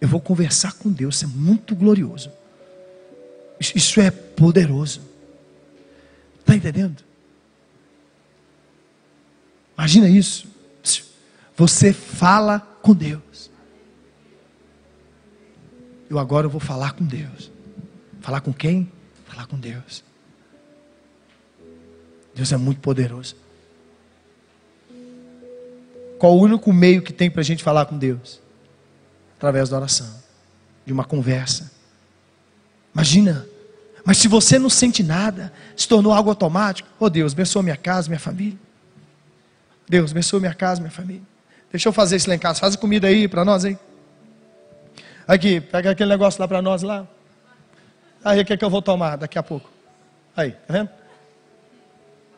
[0.00, 1.16] Eu vou conversar com Deus.
[1.16, 2.30] Isso é muito glorioso.
[3.60, 5.00] Isso é poderoso.
[6.40, 7.02] Está entendendo?
[9.76, 10.46] Imagina isso.
[11.56, 13.50] Você fala com Deus.
[16.08, 17.50] Eu agora vou falar com Deus.
[18.20, 18.90] Falar com quem?
[19.26, 20.04] Falar com Deus.
[22.34, 23.36] Deus é muito poderoso.
[26.18, 28.40] Qual o único meio que tem para a gente falar com Deus?
[29.36, 30.08] Através da oração,
[30.86, 31.72] de uma conversa.
[32.94, 33.46] Imagina
[34.04, 38.08] mas se você não sente nada, se tornou algo automático, oh Deus, abençoa minha casa,
[38.08, 38.58] minha família.
[39.88, 41.22] Deus, abençoa minha casa, minha família.
[41.72, 42.60] Deixa eu fazer isso lá em casa.
[42.60, 43.78] Faz comida aí para nós aí.
[45.26, 47.06] Aqui, pega aquele negócio lá para nós lá.
[48.22, 49.70] Aí o que, é que eu vou tomar daqui a pouco?
[50.36, 50.90] Aí, tá vendo?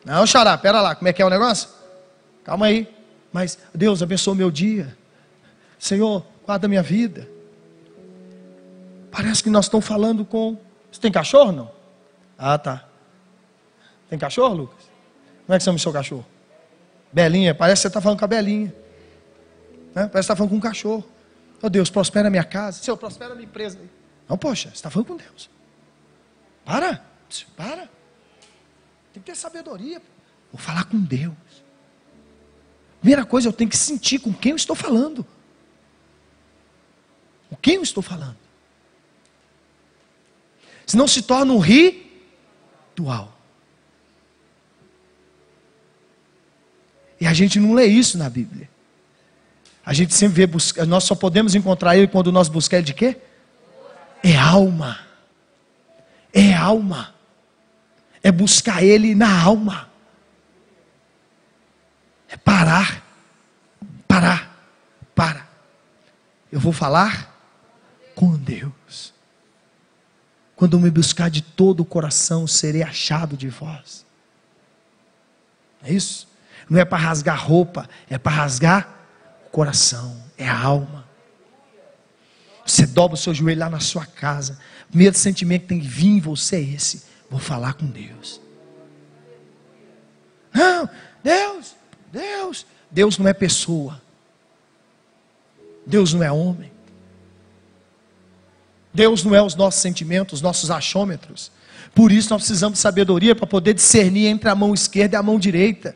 [0.05, 1.69] Não, xará, pera lá, como é que é o negócio?
[2.45, 2.87] Calma aí.
[3.31, 4.97] Mas, Deus, abençoa meu dia.
[5.77, 7.27] Senhor, guarda minha vida.
[9.11, 10.57] Parece que nós estamos falando com
[10.97, 11.71] você tem cachorro não?
[12.37, 12.87] Ah, tá.
[14.09, 14.89] Tem cachorro, Lucas?
[15.45, 16.25] Como é que chama o seu cachorro?
[17.11, 18.73] Belinha, parece que você está falando com a Belinha.
[19.93, 20.07] Né?
[20.07, 21.05] Parece que está falando com um cachorro.
[21.61, 22.81] Oh Deus, prospera a minha casa.
[22.81, 23.79] Senhor, prospera a minha empresa.
[24.27, 25.49] Não, poxa, você está falando com Deus.
[26.65, 27.01] Para,
[27.55, 27.89] para.
[29.13, 30.01] Tem que ter sabedoria.
[30.51, 31.33] Vou falar com Deus.
[32.99, 35.25] Primeira coisa, eu tenho que sentir com quem eu estou falando.
[37.49, 38.47] Com quem eu estou falando
[40.87, 43.37] senão se torna um ritual.
[47.19, 48.69] E a gente não lê isso na Bíblia.
[49.85, 53.17] A gente sempre vê, busca, nós só podemos encontrar Ele quando nós buscamos de quê?
[54.23, 54.99] É alma.
[56.33, 57.13] É alma.
[58.23, 59.89] É buscar Ele na alma.
[62.29, 63.03] É parar.
[64.07, 64.55] Parar.
[65.15, 65.47] Para.
[66.51, 67.35] Eu vou falar
[68.15, 69.13] com Deus.
[70.55, 74.05] Quando me buscar de todo o coração, serei achado de vós.
[75.83, 76.27] É isso?
[76.69, 78.89] Não é para rasgar roupa, é para rasgar
[79.45, 81.07] o coração, é a alma.
[82.65, 84.59] Você dobra o seu joelho lá na sua casa.
[84.85, 88.41] O primeiro sentimento que tem que vir em você é esse: vou falar com Deus.
[90.53, 90.89] Não,
[91.23, 91.75] Deus,
[92.11, 92.65] Deus.
[92.89, 94.01] Deus não é pessoa.
[95.85, 96.71] Deus não é homem.
[98.93, 101.51] Deus não é os nossos sentimentos, os nossos achômetros.
[101.93, 105.23] Por isso nós precisamos de sabedoria para poder discernir entre a mão esquerda e a
[105.23, 105.95] mão direita.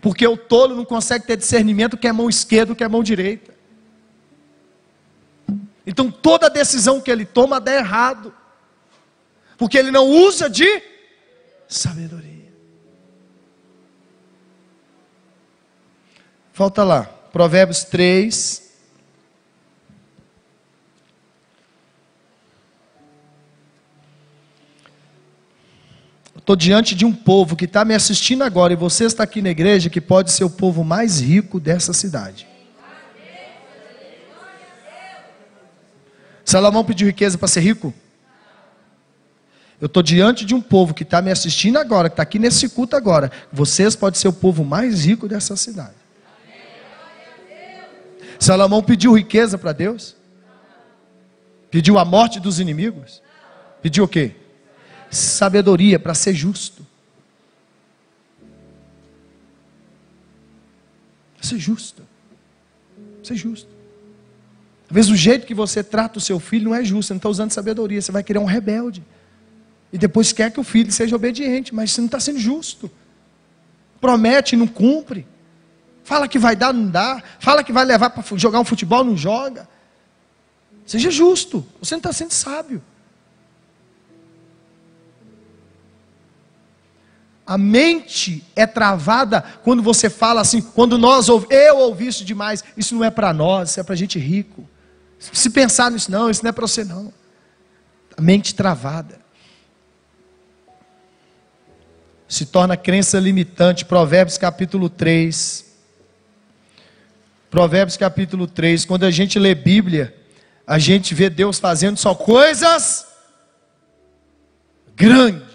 [0.00, 3.54] Porque o tolo não consegue ter discernimento que é mão esquerda, que é mão direita.
[5.86, 8.34] Então toda decisão que ele toma dá errado.
[9.58, 10.82] Porque ele não usa de
[11.68, 12.29] sabedoria.
[16.60, 18.70] Falta lá, Provérbios 3,
[26.36, 29.48] Estou diante de um povo que está me assistindo agora, e você está aqui na
[29.48, 32.46] igreja, que pode ser o povo mais rico dessa cidade.
[36.44, 37.94] Salomão pediu riqueza para ser rico?
[39.80, 42.68] Eu estou diante de um povo que está me assistindo agora, que está aqui nesse
[42.68, 43.32] culto agora.
[43.50, 45.99] Vocês podem ser o povo mais rico dessa cidade.
[48.40, 50.16] Salomão pediu riqueza para Deus?
[51.70, 53.22] Pediu a morte dos inimigos?
[53.80, 54.34] Pediu o quê?
[55.10, 56.86] sabedoria para ser justo.
[61.40, 62.02] Ser justo.
[63.22, 63.68] Ser justo.
[64.88, 67.18] Às vezes o jeito que você trata o seu filho não é justo, você não
[67.18, 69.02] está usando sabedoria, você vai querer um rebelde.
[69.92, 72.90] E depois quer que o filho seja obediente, mas você não está sendo justo.
[74.00, 75.26] Promete e não cumpre.
[76.04, 77.22] Fala que vai dar, não dá.
[77.38, 79.68] Fala que vai levar para jogar um futebol, não joga.
[80.86, 81.66] Seja justo.
[81.80, 82.82] Você não está sendo sábio.
[87.46, 92.94] A mente é travada quando você fala assim, quando nós eu ouvi isso demais, isso
[92.94, 94.68] não é para nós, isso é para gente rico.
[95.18, 97.12] Se pensar nisso não, isso não é para você não.
[98.16, 99.20] A mente travada.
[102.28, 105.69] Se torna crença limitante, Provérbios capítulo 3.
[107.50, 110.16] Provérbios capítulo 3, quando a gente lê Bíblia,
[110.64, 113.06] a gente vê Deus fazendo só coisas
[114.94, 115.50] grandes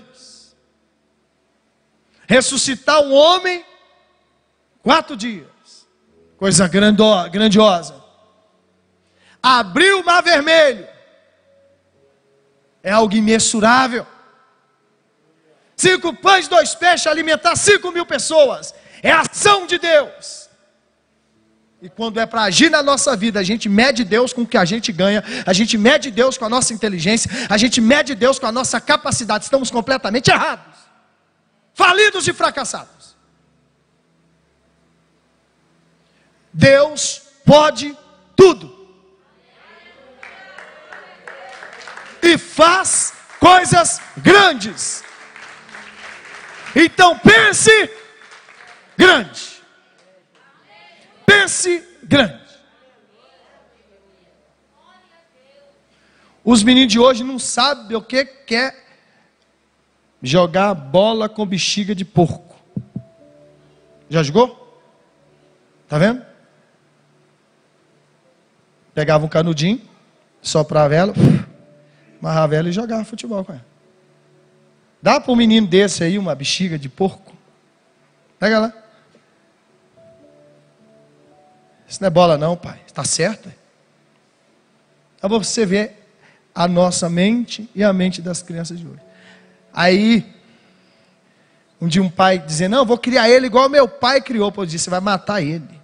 [2.28, 3.64] ressuscitar um homem,
[4.82, 5.88] quatro dias,
[6.38, 8.04] coisa grandiosa.
[9.42, 10.88] Abrir o mar vermelho,
[12.84, 14.06] é algo imensurável.
[15.78, 20.45] Cinco pães, dois peixes, alimentar cinco mil pessoas, é ação de Deus.
[21.86, 24.58] E quando é para agir na nossa vida, a gente mede Deus com o que
[24.58, 28.40] a gente ganha, a gente mede Deus com a nossa inteligência, a gente mede Deus
[28.40, 29.44] com a nossa capacidade.
[29.44, 30.76] Estamos completamente errados
[31.76, 33.16] falidos e fracassados.
[36.52, 37.96] Deus pode
[38.36, 38.74] tudo.
[42.24, 45.04] E faz coisas grandes.
[46.74, 47.72] Então pense
[48.98, 49.55] grande.
[51.46, 52.44] Pense grande.
[56.44, 58.84] Os meninos de hoje não sabem o que quer
[60.24, 62.56] jogar bola com bexiga de porco.
[64.10, 64.82] Já jogou?
[65.88, 66.26] Tá vendo?
[68.96, 69.88] Pegava um canudinho,
[70.42, 71.14] soprava ela,
[72.20, 73.66] amarrava ela e jogava futebol com ela.
[75.00, 77.36] Dá para um menino desse aí uma bexiga de porco?
[78.40, 78.85] Pega lá.
[81.96, 82.78] Isso não é bola não, pai.
[82.86, 83.50] Está certo?
[85.22, 85.94] Aí você vê
[86.54, 89.00] a nossa mente e a mente das crianças de hoje.
[89.74, 90.36] Aí,
[91.80, 94.54] um dia um pai dizendo, não, vou criar ele igual meu pai criou.
[94.58, 95.80] Eu disse, você vai matar ele.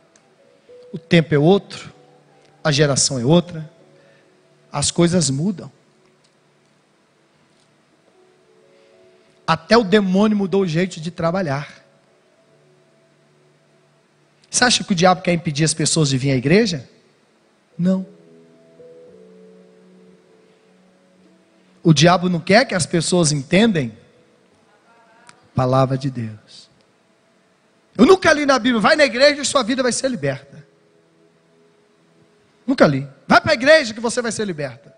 [0.92, 1.94] O tempo é outro,
[2.62, 3.72] a geração é outra,
[4.70, 5.72] as coisas mudam.
[9.48, 11.81] Até o demônio mudou o jeito de trabalhar.
[14.52, 16.88] Você acha que o diabo quer impedir as pessoas de vir à igreja?
[17.78, 18.06] Não.
[21.82, 23.98] O diabo não quer que as pessoas entendem
[25.56, 26.70] palavra de Deus.
[27.98, 30.68] Eu nunca li na Bíblia, vai na igreja e sua vida vai ser liberta.
[32.68, 33.08] Nunca li.
[33.26, 34.94] Vai para a igreja que você vai ser liberta.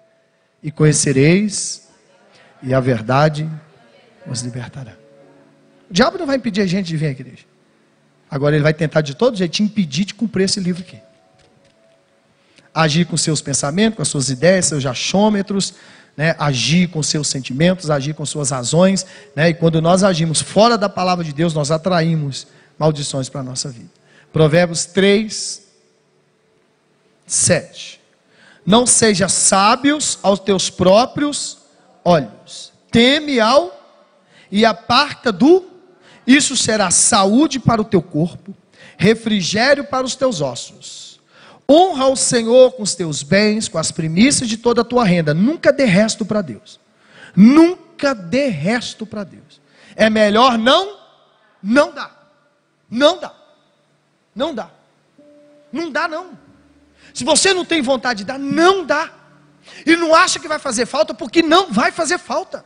[0.64, 1.89] E conhecereis,
[2.64, 3.47] e a verdade
[4.26, 4.97] os libertará.
[5.89, 7.53] O diabo não vai impedir a gente de vir à igreja.
[8.34, 10.98] Agora ele vai tentar de todo jeito te impedir de cumprir esse livro aqui.
[12.74, 15.76] Agir com seus pensamentos, com as suas ideias, seus achômetros,
[16.18, 16.36] né?
[16.40, 19.06] agir com seus sentimentos, agir com suas razões.
[19.36, 19.50] Né?
[19.50, 23.70] E quando nós agimos fora da palavra de Deus, nós atraímos maldições para a nossa
[23.70, 23.92] vida.
[24.32, 25.62] Provérbios 3,
[27.28, 28.02] 7.
[28.66, 31.60] Não seja sábios aos teus próprios
[32.04, 32.74] olhos.
[32.90, 33.80] Teme ao
[34.52, 35.72] e aparta do.
[36.26, 38.56] Isso será saúde para o teu corpo,
[38.98, 41.20] refrigério para os teus ossos.
[41.70, 45.34] Honra o Senhor com os teus bens, com as primícias de toda a tua renda.
[45.34, 46.80] Nunca dê resto para Deus.
[47.36, 49.62] Nunca dê resto para Deus.
[49.96, 50.98] É melhor não,
[51.62, 52.12] não dá.
[52.90, 53.34] Não dá.
[54.36, 54.70] Não dá.
[55.72, 56.38] Não dá, não.
[57.14, 59.12] Se você não tem vontade de dar, não dá.
[59.86, 62.66] E não acha que vai fazer falta, porque não vai fazer falta.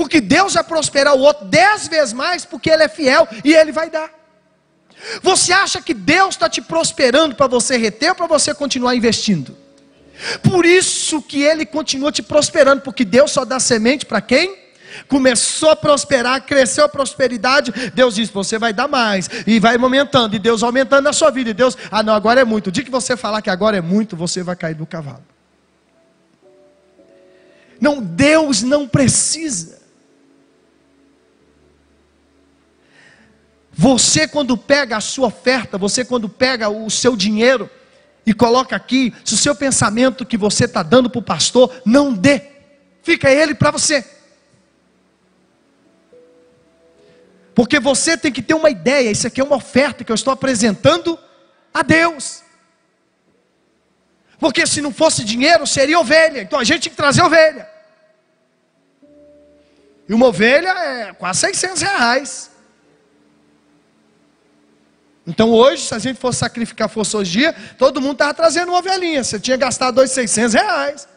[0.00, 3.70] Porque Deus vai prosperar o outro dez vezes mais, porque Ele é fiel e Ele
[3.70, 4.08] vai dar.
[5.20, 9.54] Você acha que Deus está te prosperando para você reter ou para você continuar investindo?
[10.42, 14.56] Por isso que Ele continua te prosperando, porque Deus só dá semente para quem?
[15.06, 20.34] Começou a prosperar, cresceu a prosperidade, Deus diz: você vai dar mais, e vai aumentando,
[20.34, 22.68] e Deus aumentando na sua vida, e Deus, ah não, agora é muito.
[22.68, 25.22] O dia que você falar que agora é muito, você vai cair do cavalo.
[27.78, 29.79] Não, Deus não precisa.
[33.80, 37.70] Você, quando pega a sua oferta, você, quando pega o seu dinheiro
[38.26, 42.12] e coloca aqui, se o seu pensamento que você está dando para o pastor, não
[42.12, 42.42] dê,
[43.02, 44.04] fica ele para você.
[47.54, 50.34] Porque você tem que ter uma ideia, isso aqui é uma oferta que eu estou
[50.34, 51.18] apresentando
[51.72, 52.42] a Deus.
[54.38, 56.42] Porque se não fosse dinheiro, seria ovelha.
[56.42, 57.66] Então a gente tem que trazer ovelha.
[60.06, 62.49] E uma ovelha é quase 600 reais.
[65.30, 68.78] Então hoje, se a gente fosse sacrificar, fosse hoje dia, todo mundo estava trazendo uma
[68.78, 69.22] ovelhinha.
[69.22, 71.08] Você tinha gastado dois 600 reais.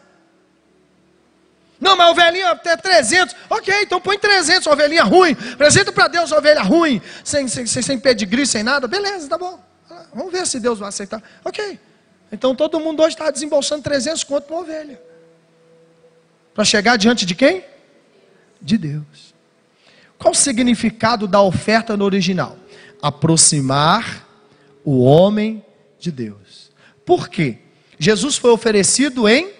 [1.80, 3.34] Não, mas ovelhinha até 300.
[3.50, 5.36] Ok, então põe 300, ovelhinha ruim.
[5.52, 8.86] Apresenta para Deus ovelha ruim, sem, sem, sem, pedigree, sem nada.
[8.86, 9.60] Beleza, tá bom.
[10.14, 11.20] Vamos ver se Deus vai aceitar.
[11.44, 11.80] Ok.
[12.30, 15.02] Então todo mundo hoje está desembolsando 300 conto para ovelha.
[16.54, 17.64] Para chegar diante de quem?
[18.62, 19.34] De Deus.
[20.16, 22.56] Qual o significado da oferta no original?
[23.04, 24.26] Aproximar
[24.82, 25.62] o homem
[25.98, 26.72] de Deus.
[27.04, 27.58] Por quê?
[27.98, 29.52] Jesus foi oferecido em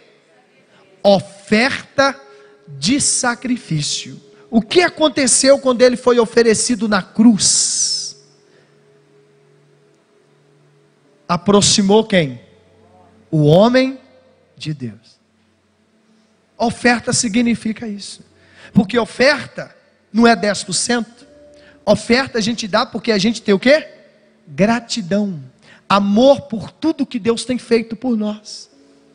[1.02, 2.18] oferta
[2.66, 4.18] de sacrifício.
[4.50, 8.16] O que aconteceu quando ele foi oferecido na cruz?
[11.28, 12.40] Aproximou quem?
[13.30, 14.00] O homem
[14.56, 15.20] de Deus.
[16.56, 18.24] Oferta significa isso.
[18.72, 19.76] Porque oferta
[20.10, 21.04] não é 10%,
[21.84, 23.86] Oferta a gente dá porque a gente tem o quê?
[24.46, 25.42] Gratidão.
[25.88, 28.70] Amor por tudo que Deus tem feito por nós.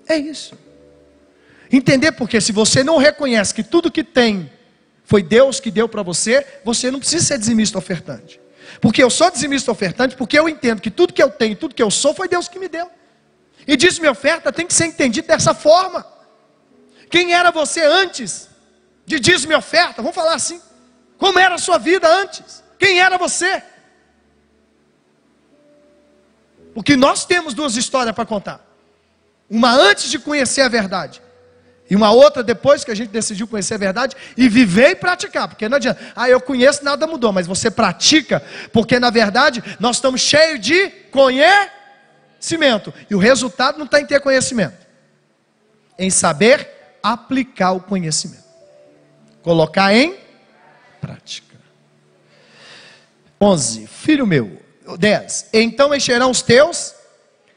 [0.07, 0.55] É isso.
[1.71, 4.51] Entender porque se você não reconhece que tudo que tem
[5.03, 8.39] foi Deus que deu para você, você não precisa ser dizimista ofertante.
[8.79, 11.81] Porque eu sou dizimista ofertante porque eu entendo que tudo que eu tenho, tudo que
[11.81, 12.89] eu sou foi Deus que me deu.
[13.67, 16.05] E diz minha oferta tem que ser entendido dessa forma.
[17.09, 18.47] Quem era você antes
[19.05, 20.01] de dízimo e oferta?
[20.01, 20.61] Vamos falar assim.
[21.19, 22.63] Como era a sua vida antes?
[22.79, 23.61] Quem era você?
[26.73, 28.65] Porque nós temos duas histórias para contar.
[29.49, 31.21] Uma antes de conhecer a verdade.
[31.89, 35.49] E uma outra depois que a gente decidiu conhecer a verdade e viver e praticar.
[35.49, 37.33] Porque não adianta, ah, eu conheço, nada mudou.
[37.33, 38.41] Mas você pratica,
[38.71, 42.93] porque na verdade nós estamos cheios de conhecimento.
[43.09, 44.87] E o resultado não está em ter conhecimento,
[45.97, 48.47] em saber aplicar o conhecimento.
[49.41, 50.28] Colocar em
[50.99, 51.57] prática.
[53.41, 53.87] 11.
[53.87, 54.61] Filho meu,
[54.97, 55.49] 10.
[55.53, 56.93] Então encherão os teus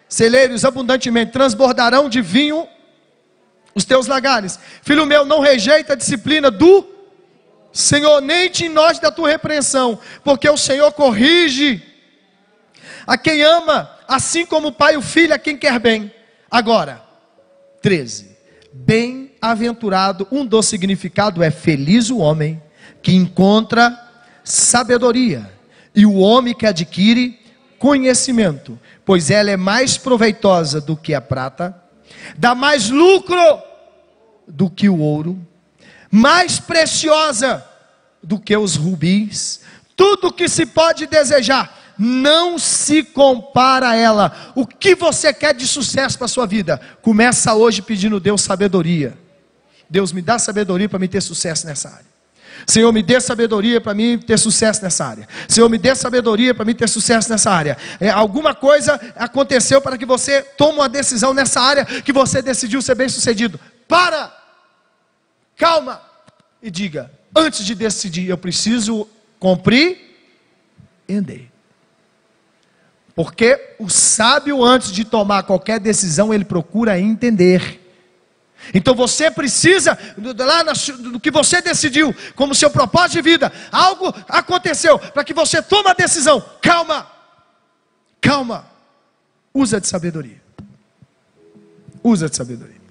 [0.09, 2.69] celeiros abundantemente, transbordarão de vinho
[3.75, 4.59] os teus lagares.
[4.83, 6.87] Filho meu, não rejeita a disciplina do
[7.73, 11.83] Senhor, nem te inote da tua repreensão, porque o Senhor corrige
[13.07, 16.13] a quem ama, assim como o pai e o filho a quem quer bem.
[16.51, 17.03] Agora,
[17.81, 18.37] 13.
[18.73, 22.63] Bem-aventurado, um dos significado é feliz o homem
[23.03, 23.99] que encontra
[24.45, 25.51] sabedoria,
[25.95, 27.39] e o homem que adquire
[27.79, 31.77] conhecimento, pois ela é mais proveitosa do que a prata,
[32.39, 33.61] dá mais lucro
[34.47, 35.39] do que o ouro,
[36.11, 37.65] mais preciosa
[38.23, 39.61] do que os rubis.
[39.97, 44.53] Tudo que se pode desejar não se compara a ela.
[44.55, 46.81] O que você quer de sucesso para a sua vida?
[47.01, 49.19] Começa hoje pedindo Deus sabedoria.
[49.89, 52.12] Deus me dá sabedoria para me ter sucesso nessa área.
[52.67, 55.29] Senhor, me dê sabedoria para mim ter sucesso nessa área.
[55.49, 57.77] Senhor, me dê sabedoria para mim ter sucesso nessa área.
[58.01, 62.81] É, alguma coisa aconteceu para que você tome uma decisão nessa área que você decidiu
[62.81, 63.59] ser bem sucedido.
[63.89, 64.33] Para!
[65.57, 66.01] Calma!
[66.63, 69.09] E diga: antes de decidir, eu preciso
[69.39, 70.01] compreender.
[73.15, 77.82] Porque o sábio, antes de tomar qualquer decisão, ele procura entender.
[78.75, 79.99] Então você precisa,
[80.39, 85.63] lá no que você decidiu, como seu propósito de vida, algo aconteceu para que você
[85.63, 86.45] tome a decisão.
[86.61, 87.07] Calma,
[88.21, 88.67] calma,
[89.53, 90.41] usa de sabedoria.
[92.03, 92.83] Usa de sabedoria.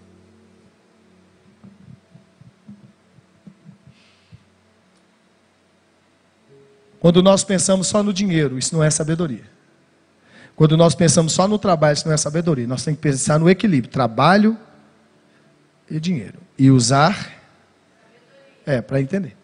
[7.00, 9.50] Quando nós pensamos só no dinheiro, isso não é sabedoria.
[10.56, 12.68] Quando nós pensamos só no trabalho, isso não é sabedoria.
[12.68, 14.56] Nós temos que pensar no equilíbrio: trabalho
[15.92, 16.40] e dinheiro.
[16.58, 17.30] E usar,
[18.66, 19.36] é, para entender.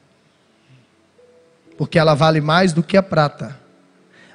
[1.78, 3.60] Porque ela vale mais do que a prata,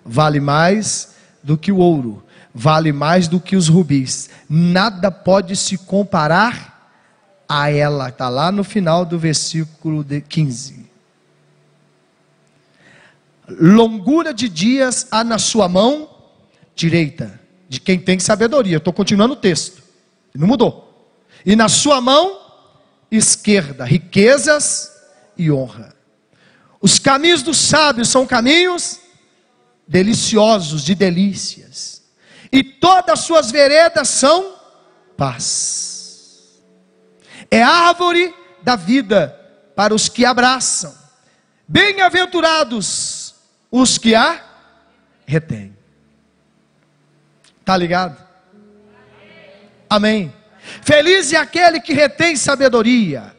[0.05, 2.23] vale mais do que o ouro,
[2.55, 4.31] vale mais do que os rubis.
[4.49, 6.93] Nada pode se comparar
[7.49, 8.11] a ela.
[8.11, 10.83] Está lá no final do versículo 15.
[13.49, 16.09] Longura de dias há na sua mão
[16.77, 18.77] direita, de quem tem sabedoria.
[18.77, 19.83] Estou continuando o texto,
[20.35, 20.91] não mudou.
[21.45, 22.40] E na sua mão
[23.11, 24.90] esquerda, riquezas
[25.36, 25.95] e honra.
[26.80, 29.01] Os caminhos dos sábios são caminhos
[29.86, 32.03] deliciosos, de delícias.
[32.51, 34.57] E todas as suas veredas são
[35.16, 36.61] paz.
[37.51, 39.38] É árvore da vida
[39.76, 40.95] para os que abraçam.
[41.66, 43.34] Bem-aventurados
[43.70, 44.43] os que a
[45.26, 45.76] retêm.
[47.64, 48.20] Tá ligado?
[49.88, 50.41] Amém.
[50.63, 53.35] Feliz é aquele que retém sabedoria.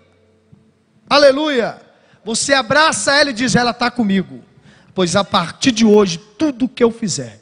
[1.09, 1.81] Aleluia.
[2.23, 4.43] Você abraça ela e diz: Ela está comigo.
[4.93, 7.41] Pois a partir de hoje, tudo que eu fizer,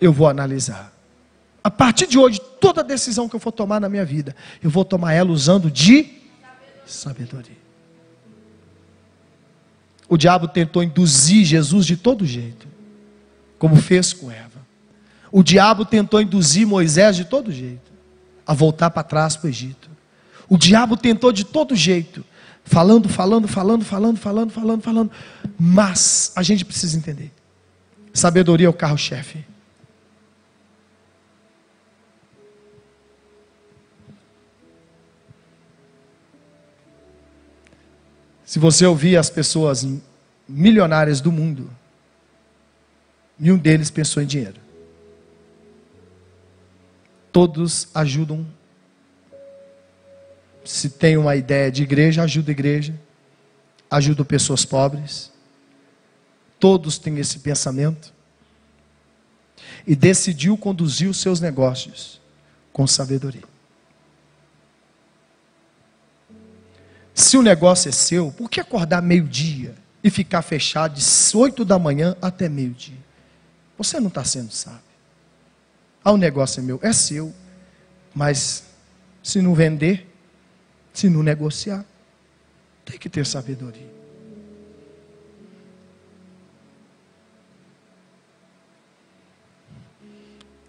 [0.00, 0.92] eu vou analisar.
[1.62, 4.84] A partir de hoje, toda decisão que eu for tomar na minha vida, eu vou
[4.84, 6.08] tomar ela usando de
[6.86, 7.66] sabedoria.
[10.08, 12.68] O diabo tentou induzir Jesus de todo jeito,
[13.58, 14.64] como fez com Eva.
[15.32, 17.95] O diabo tentou induzir Moisés de todo jeito
[18.46, 19.90] a voltar para trás para o Egito.
[20.48, 22.24] O diabo tentou de todo jeito,
[22.64, 25.10] falando, falando, falando, falando, falando, falando, falando.
[25.58, 27.32] Mas a gente precisa entender:
[28.12, 29.44] sabedoria é o carro-chefe.
[38.44, 39.84] Se você ouvir as pessoas
[40.48, 41.68] milionárias do mundo,
[43.36, 44.65] nenhum deles pensou em dinheiro
[47.36, 48.46] todos ajudam.
[50.64, 52.98] Se tem uma ideia de igreja, ajuda a igreja,
[53.90, 55.30] ajuda pessoas pobres.
[56.58, 58.10] Todos têm esse pensamento.
[59.86, 62.22] E decidiu conduzir os seus negócios
[62.72, 63.44] com sabedoria.
[67.14, 71.78] Se o negócio é seu, por que acordar meio-dia e ficar fechado de 8 da
[71.78, 72.96] manhã até meio-dia?
[73.76, 74.85] Você não está sendo sábio.
[76.06, 77.34] Ah, o negócio é meu, é seu.
[78.14, 78.62] Mas
[79.24, 80.08] se não vender,
[80.94, 81.84] se não negociar,
[82.84, 83.90] tem que ter sabedoria.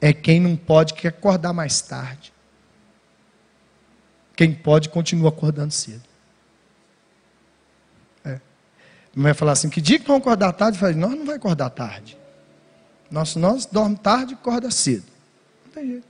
[0.01, 2.33] É quem não pode que acordar mais tarde.
[4.35, 6.09] Quem pode continua acordando cedo.
[8.25, 8.41] É.
[9.15, 10.79] Não vai falar assim, que dia que vão acordar tarde?
[10.79, 12.17] Fala, nós não vai acordar tarde.
[13.11, 15.16] Nós, nós dorme tarde e acorda cedo
[15.77, 16.07] tem jeito.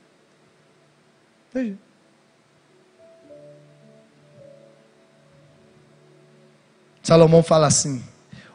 [7.03, 8.03] Salomão fala assim: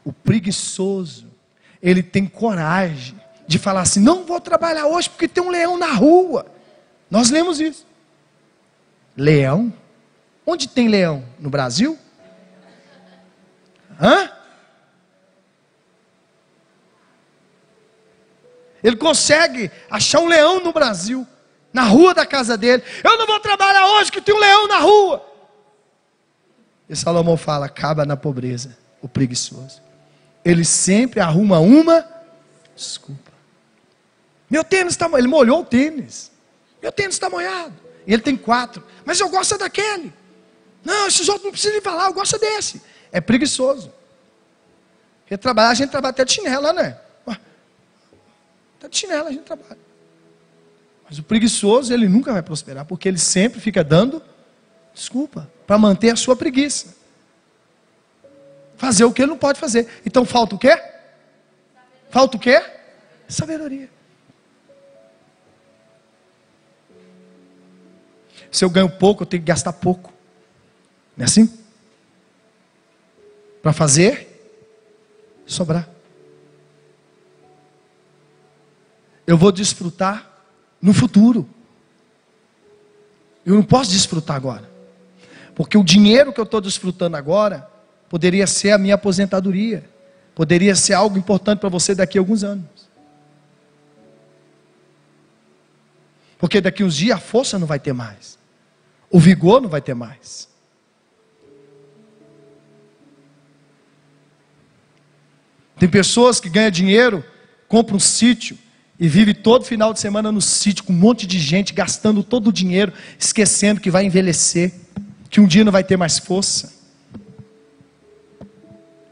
[0.05, 1.27] o preguiçoso,
[1.83, 5.93] ele tem coragem de falar assim: não vou trabalhar hoje porque tem um leão na
[5.93, 6.47] rua.
[7.11, 7.87] Nós lemos isso.
[9.17, 9.73] Leão?
[10.47, 11.25] Onde tem leão?
[11.39, 11.99] No Brasil?
[14.01, 14.31] Hã?
[18.83, 21.27] Ele consegue achar um leão no Brasil,
[21.73, 22.83] na rua da casa dele.
[23.03, 25.25] Eu não vou trabalhar hoje que tem um leão na rua.
[26.89, 29.81] E Salomão fala: acaba na pobreza, o preguiçoso.
[30.45, 32.05] Ele sempre arruma uma
[32.75, 33.33] desculpa.
[34.51, 36.31] Meu tênis está Ele molhou o tênis.
[36.83, 37.73] Meu tênis está molhado.
[38.07, 38.85] E ele tem quatro.
[39.05, 40.13] Mas eu gosto daquele.
[40.85, 42.83] Não, esses outros não precisam falar, eu gosto desse.
[43.13, 43.93] É preguiçoso.
[45.21, 46.99] Porque trabalhar, a gente trabalha até de chinela, né?
[48.83, 49.79] Até de chinela a gente trabalha.
[51.09, 54.21] Mas o preguiçoso, ele nunca vai prosperar, porque ele sempre fica dando
[54.93, 56.97] desculpa para manter a sua preguiça.
[58.77, 59.89] Fazer o que ele não pode fazer.
[60.05, 60.77] Então falta o quê?
[62.11, 62.61] Falta o quê?
[63.29, 63.89] Sabedoria.
[68.51, 70.13] Se eu ganho pouco, eu tenho que gastar pouco.
[71.17, 71.57] Não é assim?
[73.63, 74.29] Para fazer
[75.47, 75.92] sobrar.
[79.27, 80.31] Eu vou desfrutar
[80.81, 81.49] no futuro.
[83.45, 84.71] Eu não posso desfrutar agora.
[85.55, 87.69] Porque o dinheiro que eu estou desfrutando agora
[88.09, 89.89] poderia ser a minha aposentadoria.
[90.35, 92.91] Poderia ser algo importante para você daqui a alguns anos.
[96.39, 98.39] Porque daqui a uns dias a força não vai ter mais.
[99.11, 100.49] O vigor não vai ter mais.
[105.79, 107.25] Tem pessoas que ganham dinheiro,
[107.69, 108.57] compram um sítio
[109.03, 112.47] e vive todo final de semana no sítio com um monte de gente, gastando todo
[112.47, 114.73] o dinheiro, esquecendo que vai envelhecer,
[115.29, 116.73] que um dia não vai ter mais força.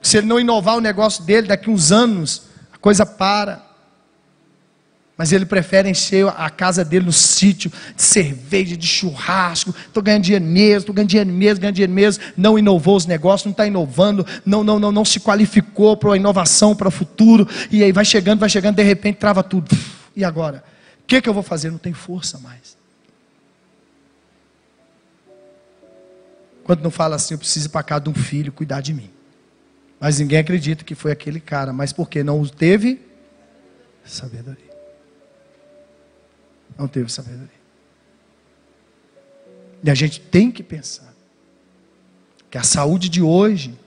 [0.01, 3.69] Se ele não inovar o negócio dele, daqui uns anos, a coisa para.
[5.21, 9.69] Mas ele prefere encher a casa dele no sítio de cerveja, de churrasco.
[9.87, 12.25] Estou ganhando dinheiro mesmo, estou ganhando dinheiro mesmo, ganhando dinheiro mesmo.
[12.39, 16.17] Não inovou os negócios, não está inovando, não, não, não, não se qualificou para a
[16.17, 17.47] inovação, para o futuro.
[17.71, 19.77] E aí vai chegando, vai chegando, de repente trava tudo.
[20.17, 20.65] E agora?
[21.03, 21.71] O que, que eu vou fazer?
[21.71, 22.79] Não tem força mais.
[26.65, 29.11] Quando não fala assim, eu preciso ir para casa de um filho cuidar de mim.
[30.01, 31.75] Mas ninguém acredita que foi aquele cara.
[31.75, 33.03] Mas porque não teve
[34.03, 34.70] sabedoria
[36.81, 37.61] não teve sabedoria.
[39.85, 41.15] E a gente tem que pensar
[42.51, 43.79] que a saúde de hoje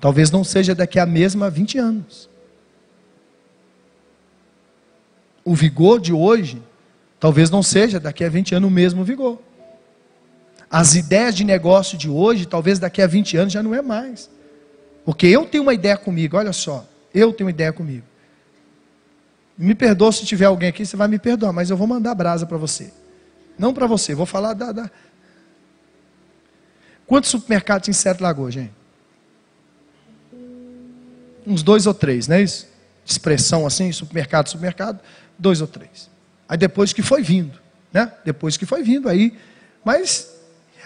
[0.00, 2.28] talvez não seja daqui a mesma 20 anos.
[5.44, 6.62] O vigor de hoje
[7.18, 9.38] talvez não seja daqui a 20 anos o mesmo vigor.
[10.70, 14.30] As ideias de negócio de hoje, talvez daqui a 20 anos já não é mais.
[15.04, 18.06] Porque eu tenho uma ideia comigo, olha só, eu tenho uma ideia comigo.
[19.62, 22.46] Me perdoa se tiver alguém aqui, você vai me perdoar, mas eu vou mandar brasa
[22.46, 22.90] para você.
[23.58, 24.90] Não para você, vou falar da, da.
[27.06, 28.72] Quantos supermercados em Sete Lagoas, gente?
[31.46, 32.68] Uns dois ou três, não é isso?
[33.04, 34.98] Expressão assim, supermercado, supermercado,
[35.38, 36.08] dois ou três.
[36.48, 37.60] Aí depois que foi vindo,
[37.92, 38.10] né?
[38.24, 39.36] Depois que foi vindo aí.
[39.84, 40.36] Mas,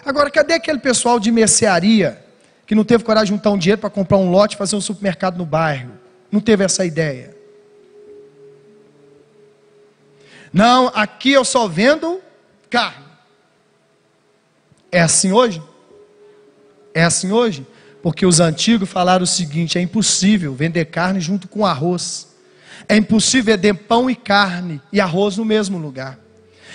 [0.05, 2.21] agora, cadê aquele pessoal de mercearia
[2.67, 4.81] que não teve coragem de juntar um dinheiro para comprar um lote e fazer um
[4.81, 5.93] supermercado no bairro?
[6.29, 7.34] Não teve essa ideia.
[10.55, 12.21] Não, aqui eu só vendo
[12.69, 13.03] carne.
[14.89, 15.61] É assim hoje?
[16.93, 17.67] É assim hoje?
[18.01, 22.33] Porque os antigos falaram o seguinte: é impossível vender carne junto com arroz.
[22.87, 26.17] É impossível vender pão e carne e arroz no mesmo lugar.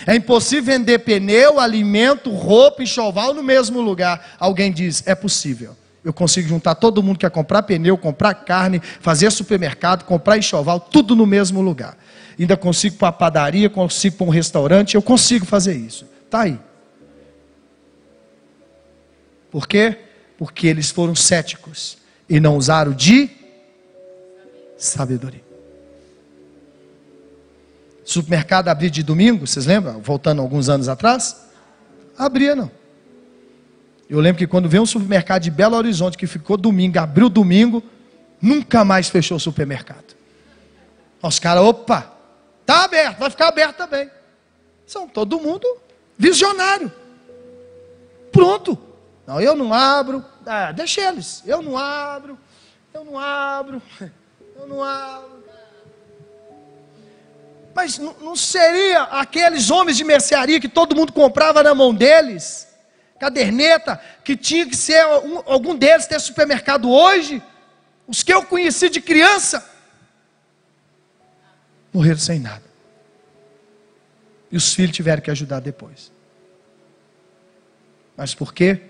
[0.06, 4.36] É impossível vender pneu, alimento, roupa e enxoval no mesmo lugar.
[4.38, 5.74] Alguém diz: é possível.
[6.04, 10.78] Eu consigo juntar todo mundo que quer comprar pneu, comprar carne, fazer supermercado, comprar enxoval,
[10.78, 11.96] tudo no mesmo lugar
[12.42, 16.06] ainda consigo para a padaria, consigo para um restaurante, eu consigo fazer isso.
[16.24, 16.58] Está aí.
[19.50, 19.98] Por quê?
[20.38, 23.28] Porque eles foram céticos e não usaram de
[24.78, 25.42] sabedoria.
[28.04, 30.00] Supermercado abria de domingo, vocês lembram?
[30.00, 31.36] Voltando alguns anos atrás?
[32.16, 32.70] Abria não.
[34.08, 37.82] Eu lembro que quando veio um supermercado de Belo Horizonte que ficou domingo, abriu domingo,
[38.40, 40.16] nunca mais fechou o supermercado.
[41.22, 42.19] Os caras, opa,
[42.70, 44.08] Está aberto, vai ficar aberto também.
[44.86, 45.66] São todo mundo
[46.16, 46.92] visionário.
[48.30, 48.78] Pronto.
[49.26, 50.24] Não, eu não abro.
[50.46, 51.42] Ah, deixa eles.
[51.44, 52.38] Eu não abro.
[52.94, 53.82] Eu não abro.
[54.56, 55.42] Eu não abro.
[57.74, 62.68] Mas não seria aqueles homens de mercearia que todo mundo comprava na mão deles?
[63.18, 67.42] Caderneta, que tinha que ser um, algum deles ter supermercado hoje?
[68.06, 69.66] Os que eu conheci de criança
[71.92, 72.62] morreram sem nada.
[74.50, 76.10] E os filhos tiveram que ajudar depois.
[78.16, 78.80] Mas por quê?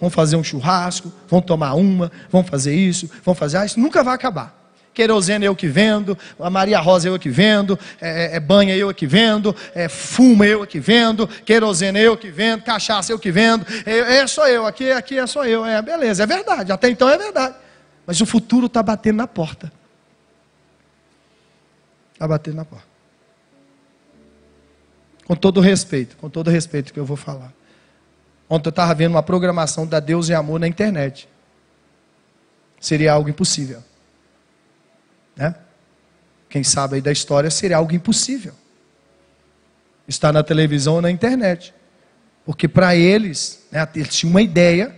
[0.00, 4.02] Vão fazer um churrasco, vão tomar uma, vão fazer isso, vão fazer ah, isso, nunca
[4.02, 4.58] vai acabar.
[4.92, 8.92] Querosene eu que vendo, a Maria Rosa eu que vendo, é, é, é banha eu
[8.92, 13.64] que vendo, é fuma eu que vendo, querosene eu que vendo, cachaça eu que vendo,
[13.86, 17.08] é, é só eu, aqui, aqui é só eu, é beleza, é verdade, até então
[17.08, 17.54] é verdade.
[18.06, 19.70] Mas o futuro está batendo na porta.
[22.20, 22.84] Está batendo na porta.
[25.24, 27.50] Com todo respeito, com todo respeito que eu vou falar.
[28.46, 31.26] Ontem eu estava vendo uma programação da Deus e Amor na internet.
[32.78, 33.82] seria algo impossível.
[35.34, 35.54] Né?
[36.50, 38.52] Quem sabe aí da história seria algo impossível.
[40.06, 41.72] Estar na televisão ou na internet.
[42.44, 44.94] Porque para eles, né, eles tinham uma ideia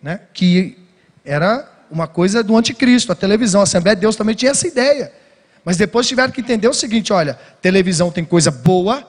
[0.00, 0.78] né, que
[1.24, 3.10] era uma coisa do anticristo.
[3.10, 5.18] A televisão, a Assembleia de Deus também tinha essa ideia.
[5.64, 9.06] Mas depois tiveram que entender o seguinte: olha, televisão tem coisa boa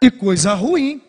[0.00, 1.02] e coisa ruim.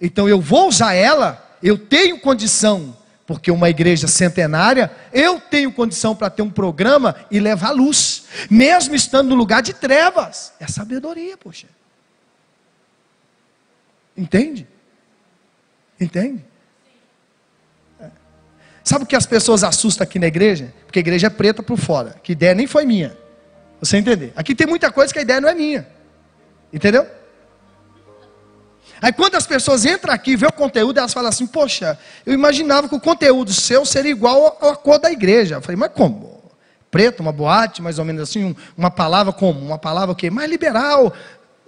[0.00, 6.14] Então eu vou usar ela, eu tenho condição, porque uma igreja centenária, eu tenho condição
[6.14, 10.52] para ter um programa e levar luz, mesmo estando no lugar de trevas.
[10.60, 11.66] É sabedoria, poxa.
[14.16, 14.68] Entende?
[15.98, 16.44] Entende?
[18.84, 20.72] Sabe o que as pessoas assustam aqui na igreja?
[20.86, 22.16] Porque a igreja é preta por fora.
[22.22, 23.16] Que ideia nem foi minha.
[23.80, 24.32] Você entender?
[24.36, 25.88] Aqui tem muita coisa que a ideia não é minha.
[26.70, 27.06] Entendeu?
[29.00, 32.32] Aí quando as pessoas entram aqui e vê o conteúdo, elas falam assim: Poxa, eu
[32.32, 35.56] imaginava que o conteúdo seu seria igual à cor da igreja.
[35.56, 36.42] Eu falei, mas como?
[36.90, 39.60] Preto, uma boate, mais ou menos assim, uma palavra como?
[39.60, 40.30] Uma palavra o quê?
[40.30, 41.12] Mais liberal.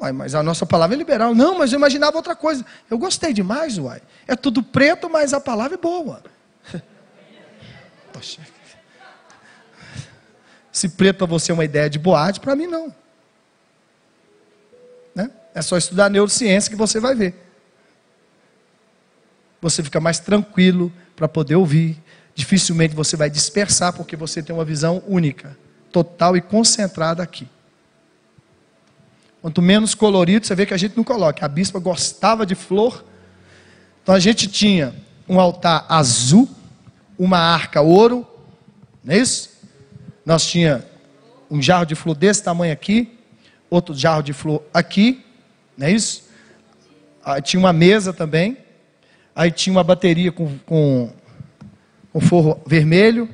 [0.00, 1.34] Uai, mas a nossa palavra é liberal.
[1.34, 2.64] Não, mas eu imaginava outra coisa.
[2.90, 4.00] Eu gostei demais, uai.
[4.28, 6.22] É tudo preto, mas a palavra é boa.
[8.16, 8.40] Poxa.
[10.72, 12.94] Se preto para você é uma ideia de boate, para mim não.
[15.14, 15.30] Né?
[15.54, 17.34] É só estudar neurociência que você vai ver.
[19.60, 22.02] Você fica mais tranquilo para poder ouvir.
[22.34, 25.54] Dificilmente você vai dispersar, porque você tem uma visão única,
[25.92, 27.46] total e concentrada aqui.
[29.42, 31.44] Quanto menos colorido, você vê que a gente não coloca.
[31.44, 33.04] A bispa gostava de flor.
[34.02, 34.94] Então a gente tinha
[35.28, 36.48] um altar azul,
[37.18, 38.26] uma arca ouro,
[39.02, 39.50] não é isso?
[40.24, 40.84] Nós tinha
[41.50, 43.18] um jarro de flor desse tamanho aqui,
[43.70, 45.24] outro jarro de flor aqui,
[45.76, 46.24] não é isso?
[47.24, 48.56] Aí tinha uma mesa também,
[49.34, 51.10] aí tinha uma bateria com, com,
[52.12, 53.28] com forro vermelho,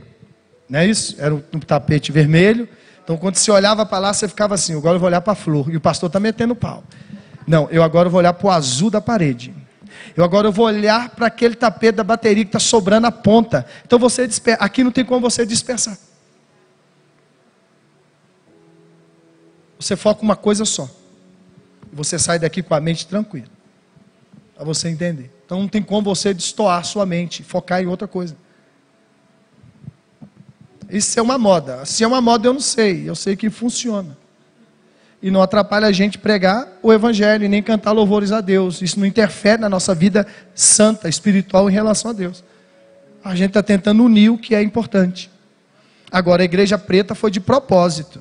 [0.68, 1.16] não é isso?
[1.18, 2.68] Era um, um tapete vermelho.
[3.04, 5.36] Então, quando você olhava para lá, você ficava assim: agora eu vou olhar para a
[5.36, 5.70] flor.
[5.70, 6.84] E o pastor está metendo pau.
[7.46, 9.52] Não, eu agora vou olhar para o azul da parede.
[10.16, 13.66] Eu agora vou olhar para aquele tapete da bateria que está sobrando a ponta.
[13.84, 14.62] Então você dispersa.
[14.62, 15.98] Aqui não tem como você dispersar.
[19.78, 20.88] Você foca uma coisa só.
[21.92, 23.48] Você sai daqui com a mente tranquila.
[24.54, 25.30] Para você entender.
[25.44, 28.36] Então não tem como você destoar sua mente, focar em outra coisa.
[30.88, 31.84] Isso é uma moda.
[31.84, 33.08] Se é uma moda, eu não sei.
[33.08, 34.16] Eu sei que funciona.
[35.22, 38.82] E não atrapalha a gente pregar o Evangelho, nem cantar louvores a Deus.
[38.82, 42.42] Isso não interfere na nossa vida santa, espiritual em relação a Deus.
[43.22, 45.30] A gente está tentando unir o que é importante.
[46.10, 48.20] Agora, a igreja preta foi de propósito.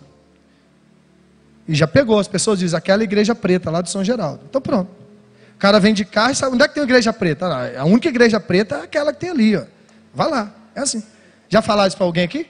[1.68, 4.41] E já pegou, as pessoas dizem, aquela igreja preta lá de São Geraldo.
[4.47, 4.91] Então pronto.
[5.56, 7.47] O cara vem de carro e sabe onde é que tem igreja preta?
[7.47, 9.64] Ah, a única igreja preta é aquela que tem ali, ó.
[10.14, 10.52] Vai lá.
[10.76, 11.04] É assim.
[11.49, 12.47] Já falaram isso para alguém aqui?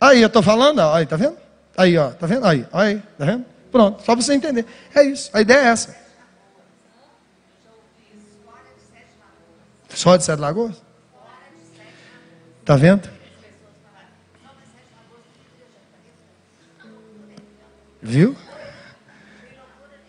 [0.00, 1.36] Aí, eu estou falando, ó, aí, tá vendo?
[1.78, 2.44] Aí, ó, tá vendo?
[2.44, 3.46] Aí, aí, tá vendo?
[3.70, 4.66] Pronto, só você entender.
[4.92, 5.96] É isso, a ideia é essa.
[9.88, 10.82] Só de Sete Lagoas?
[12.64, 13.08] Tá vendo?
[18.02, 18.36] Viu?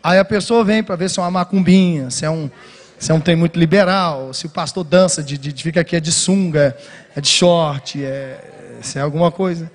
[0.01, 2.49] Aí a pessoa vem para ver se é uma macumbinha, se é um,
[2.97, 5.99] se é um trem muito liberal, se o pastor dança, de, de, fica aqui é
[5.99, 6.75] de sunga,
[7.15, 9.71] é de short, é, se é alguma coisa.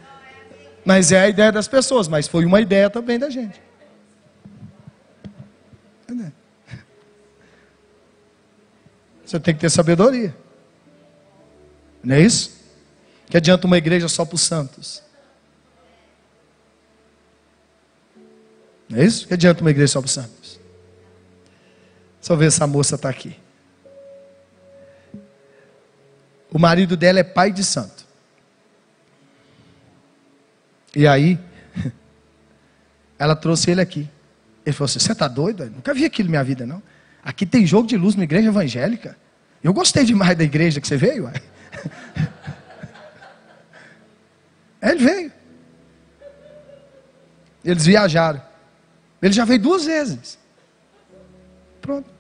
[0.85, 3.61] Mas é a ideia das pessoas, mas foi uma ideia também da gente.
[9.35, 10.37] Você tem que ter sabedoria.
[12.03, 12.63] Não é isso?
[13.29, 15.03] Que adianta uma igreja só para os santos?
[18.89, 19.27] Não é isso?
[19.27, 20.61] Que adianta uma igreja só para os santos?
[22.21, 23.37] Só ver essa moça está aqui.
[26.51, 27.94] O marido dela é pai de santo.
[30.95, 31.39] E aí,
[33.19, 34.09] ela trouxe ele aqui.
[34.65, 35.65] Ele falou assim: Você está doido?
[35.71, 36.83] nunca vi aquilo na minha vida, não.
[37.23, 39.17] Aqui tem jogo de luz na igreja evangélica.
[39.63, 41.31] Eu gostei demais da igreja que você veio.
[44.83, 45.33] Ele veio.
[47.65, 48.43] Eles viajaram.
[49.23, 50.39] Ele já veio duas vezes.
[51.81, 52.11] Pronto.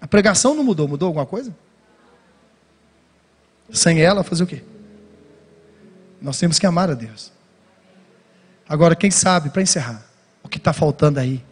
[0.00, 0.88] A pregação não mudou.
[0.88, 1.54] Mudou alguma coisa?
[3.70, 4.64] Sem ela, fazer o quê?
[6.24, 7.30] Nós temos que amar a Deus.
[8.66, 10.02] Agora, quem sabe, para encerrar,
[10.42, 11.44] o que está faltando aí,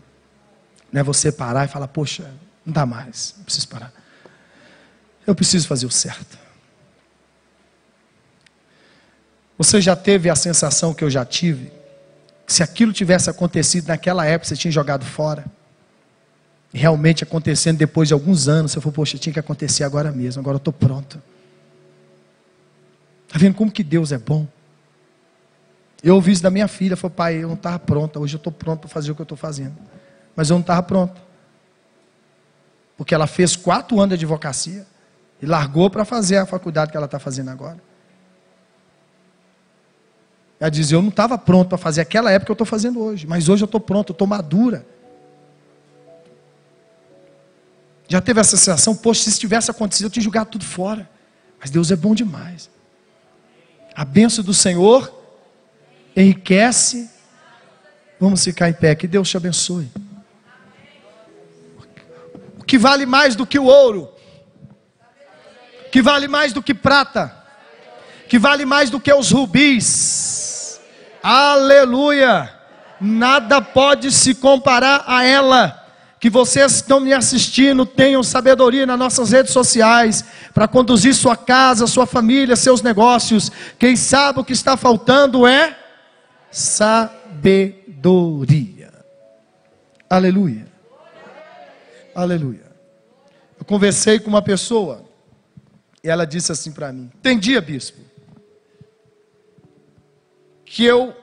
[0.90, 2.32] não é você parar e falar, poxa,
[2.64, 3.92] não dá mais, eu preciso parar.
[5.26, 6.38] Eu preciso fazer o certo.
[9.58, 11.70] Você já teve a sensação que eu já tive?
[12.46, 15.44] Que se aquilo tivesse acontecido naquela época, você tinha jogado fora?
[16.72, 20.54] Realmente acontecendo depois de alguns anos, você falou, poxa, tinha que acontecer agora mesmo, agora
[20.54, 21.22] eu estou pronto.
[23.26, 24.48] Está vendo como que Deus é bom?
[26.02, 28.52] Eu ouvi isso da minha filha, falou, pai, eu não estava pronta, hoje eu estou
[28.52, 29.76] pronto para fazer o que eu estou fazendo.
[30.34, 31.20] Mas eu não estava pronta.
[32.96, 34.86] Porque ela fez quatro anos de advocacia
[35.40, 37.78] e largou para fazer a faculdade que ela está fazendo agora.
[40.58, 43.26] Ela dizia, eu não estava pronto para fazer aquela época que eu estou fazendo hoje,
[43.26, 44.86] mas hoje eu estou pronto, eu estou madura.
[48.08, 51.08] Já teve essa sensação, poxa, se isso tivesse acontecido, eu tinha jogado tudo fora.
[51.60, 52.68] Mas Deus é bom demais.
[53.94, 55.21] A bênção do Senhor
[56.16, 57.10] enriquece.
[58.20, 59.90] Vamos ficar em pé, que Deus te abençoe.
[62.58, 64.08] O que vale mais do que o ouro,
[65.90, 67.36] que vale mais do que prata,
[68.28, 70.80] que vale mais do que os rubis,
[71.22, 72.50] aleluia,
[73.00, 75.80] nada pode se comparar a ela.
[76.20, 81.36] Que vocês que estão me assistindo tenham sabedoria nas nossas redes sociais para conduzir sua
[81.36, 83.50] casa, sua família, seus negócios.
[83.76, 85.81] Quem sabe o que está faltando é
[86.52, 87.72] sabedoria.
[90.08, 90.66] Aleluia.
[92.14, 92.70] Aleluia.
[93.58, 95.02] Eu conversei com uma pessoa
[96.04, 98.00] e ela disse assim para mim: Tem dia, bispo,
[100.64, 101.16] que eu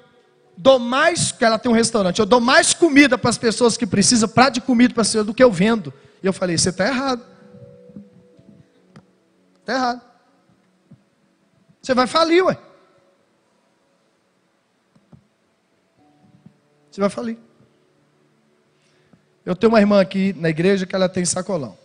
[0.58, 3.86] dou mais, que ela tem um restaurante, eu dou mais comida para as pessoas que
[3.86, 5.94] precisam, prato de comida para as pessoas, do que eu vendo.
[6.24, 7.24] E eu falei: Você está errado.
[9.60, 10.02] Está errado.
[11.82, 12.58] Você vai falir, ué.
[17.00, 17.38] Você vai falir.
[19.45, 21.78] Eu tenho uma irmã aqui na igreja que ela tem sacolão.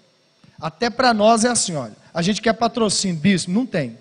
[0.60, 1.94] Até para nós é assim, olha.
[2.12, 3.52] A gente quer patrocínio, bispo?
[3.52, 3.96] Não tem.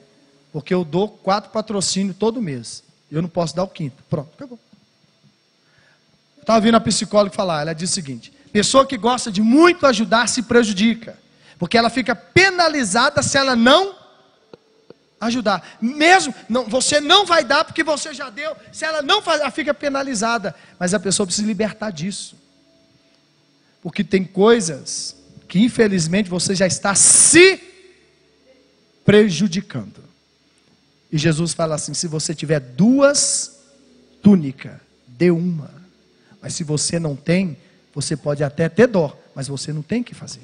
[0.51, 2.83] Porque eu dou quatro patrocínios todo mês.
[3.11, 4.01] Eu não posso dar o quinto.
[4.09, 4.57] Pronto, acabou.
[6.41, 10.27] Estava ouvindo a psicóloga falar, ela disse o seguinte: pessoa que gosta de muito ajudar
[10.27, 11.15] se prejudica.
[11.59, 13.95] Porque ela fica penalizada se ela não
[15.25, 15.77] ajudar.
[15.81, 18.55] Mesmo, não, você não vai dar porque você já deu.
[18.71, 20.55] Se ela não faz, ela fica penalizada.
[20.79, 22.35] Mas a pessoa precisa libertar disso.
[23.81, 25.15] Porque tem coisas
[25.47, 27.61] que infelizmente você já está se
[29.05, 30.03] prejudicando.
[31.11, 33.59] E Jesus fala assim: se você tiver duas
[34.21, 34.73] túnicas,
[35.07, 35.71] dê uma.
[36.41, 37.57] Mas se você não tem,
[37.93, 40.41] você pode até ter dó, mas você não tem que fazer.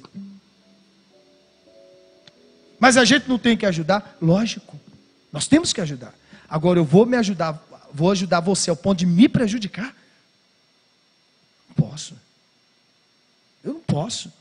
[2.79, 4.17] Mas a gente não tem que ajudar?
[4.21, 4.79] Lógico.
[5.31, 6.13] Nós temos que ajudar.
[6.47, 7.61] Agora eu vou me ajudar,
[7.93, 9.95] vou ajudar você ao ponto de me prejudicar?
[11.67, 12.15] Não posso.
[13.63, 14.31] Eu não posso.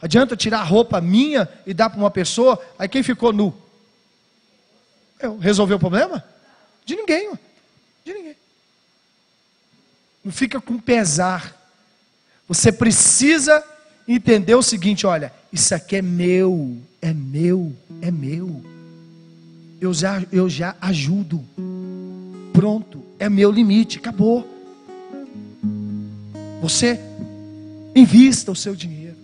[0.00, 3.56] Adianta tirar a roupa minha e dar para uma pessoa, aí quem ficou nu?
[5.18, 5.38] Eu.
[5.38, 6.24] Resolveu o problema?
[6.84, 7.32] De ninguém,
[8.04, 8.36] de ninguém.
[10.24, 11.56] Não fica com pesar.
[12.46, 13.64] Você precisa
[14.06, 18.62] entender o seguinte: olha, isso aqui é meu, é meu, é meu.
[19.80, 21.44] Eu já, eu já ajudo.
[22.52, 24.46] Pronto, é meu limite, acabou.
[26.60, 26.98] Você
[27.94, 29.16] invista o seu dinheiro.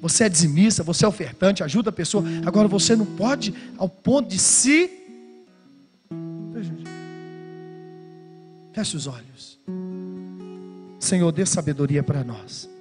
[0.00, 2.24] Você é dizimista, você é ofertante, ajuda a pessoa.
[2.44, 4.98] Agora você não pode ao ponto de se
[8.72, 9.60] Feche os olhos.
[10.98, 12.72] Senhor, dê sabedoria para nós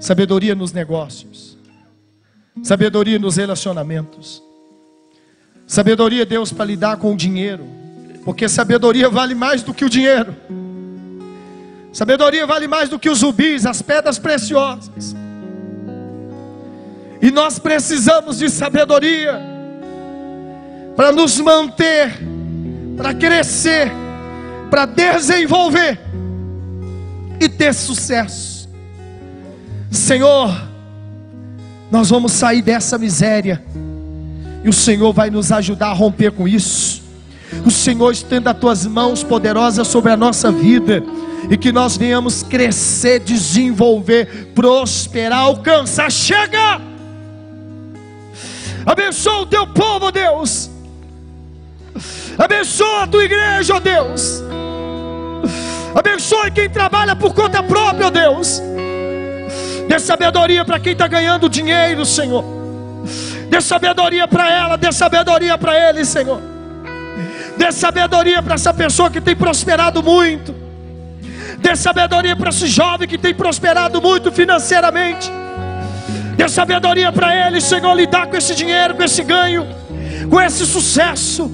[0.00, 1.47] sabedoria nos negócios,
[2.62, 4.42] sabedoria nos relacionamentos,
[5.66, 7.66] sabedoria, Deus, para lidar com o dinheiro,
[8.24, 10.34] porque sabedoria vale mais do que o dinheiro,
[11.92, 15.14] sabedoria vale mais do que os rubis, as pedras preciosas,
[17.20, 19.40] e nós precisamos de sabedoria
[20.94, 22.12] para nos manter,
[22.96, 23.90] para crescer,
[24.70, 25.98] para desenvolver
[27.40, 28.68] e ter sucesso.
[29.90, 30.67] Senhor,
[31.90, 33.62] nós vamos sair dessa miséria,
[34.62, 37.02] e o Senhor vai nos ajudar a romper com isso.
[37.64, 41.02] O Senhor estenda as tuas mãos poderosas sobre a nossa vida,
[41.50, 46.10] e que nós venhamos crescer, desenvolver, prosperar, alcançar.
[46.10, 46.80] Chega!
[48.84, 50.70] Abençoa o teu povo, Deus.
[52.38, 54.42] Abençoa a tua igreja, Deus.
[55.94, 58.62] Abençoe quem trabalha por conta própria, Deus.
[59.88, 62.44] Dê sabedoria para quem está ganhando dinheiro, Senhor.
[63.48, 66.40] Dê sabedoria para ela, dê sabedoria para ele, Senhor.
[67.56, 70.54] Dê sabedoria para essa pessoa que tem prosperado muito.
[71.58, 75.32] Dê sabedoria para esse jovem que tem prosperado muito financeiramente.
[76.36, 79.66] Dê sabedoria para ele, Senhor, lidar com esse dinheiro, com esse ganho,
[80.30, 81.50] com esse sucesso.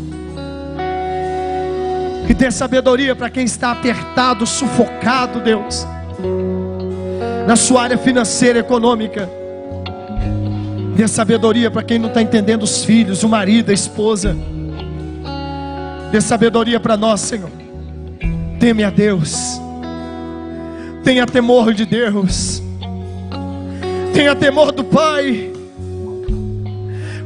[2.27, 5.87] Que dê sabedoria para quem está apertado, sufocado, Deus
[7.47, 9.29] na sua área financeira, econômica.
[10.97, 14.37] Dê sabedoria para quem não está entendendo os filhos, o marido, a esposa.
[16.11, 17.51] Dê sabedoria para nós, Senhor.
[18.61, 19.61] Teme a Deus.
[21.03, 22.63] Tenha temor de Deus.
[24.15, 25.51] Tenha temor do Pai.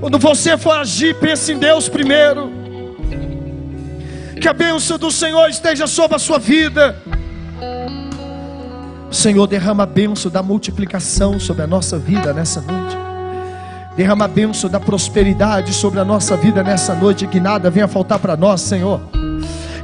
[0.00, 2.50] Quando você for agir, pense em Deus primeiro.
[4.40, 6.96] Que a bênção do Senhor esteja sobre a sua vida.
[9.10, 12.96] Senhor, derrama a bênção da multiplicação sobre a nossa vida nessa noite.
[13.96, 17.26] Derrama a bênção da prosperidade sobre a nossa vida nessa noite.
[17.26, 19.00] Que nada venha faltar para nós, Senhor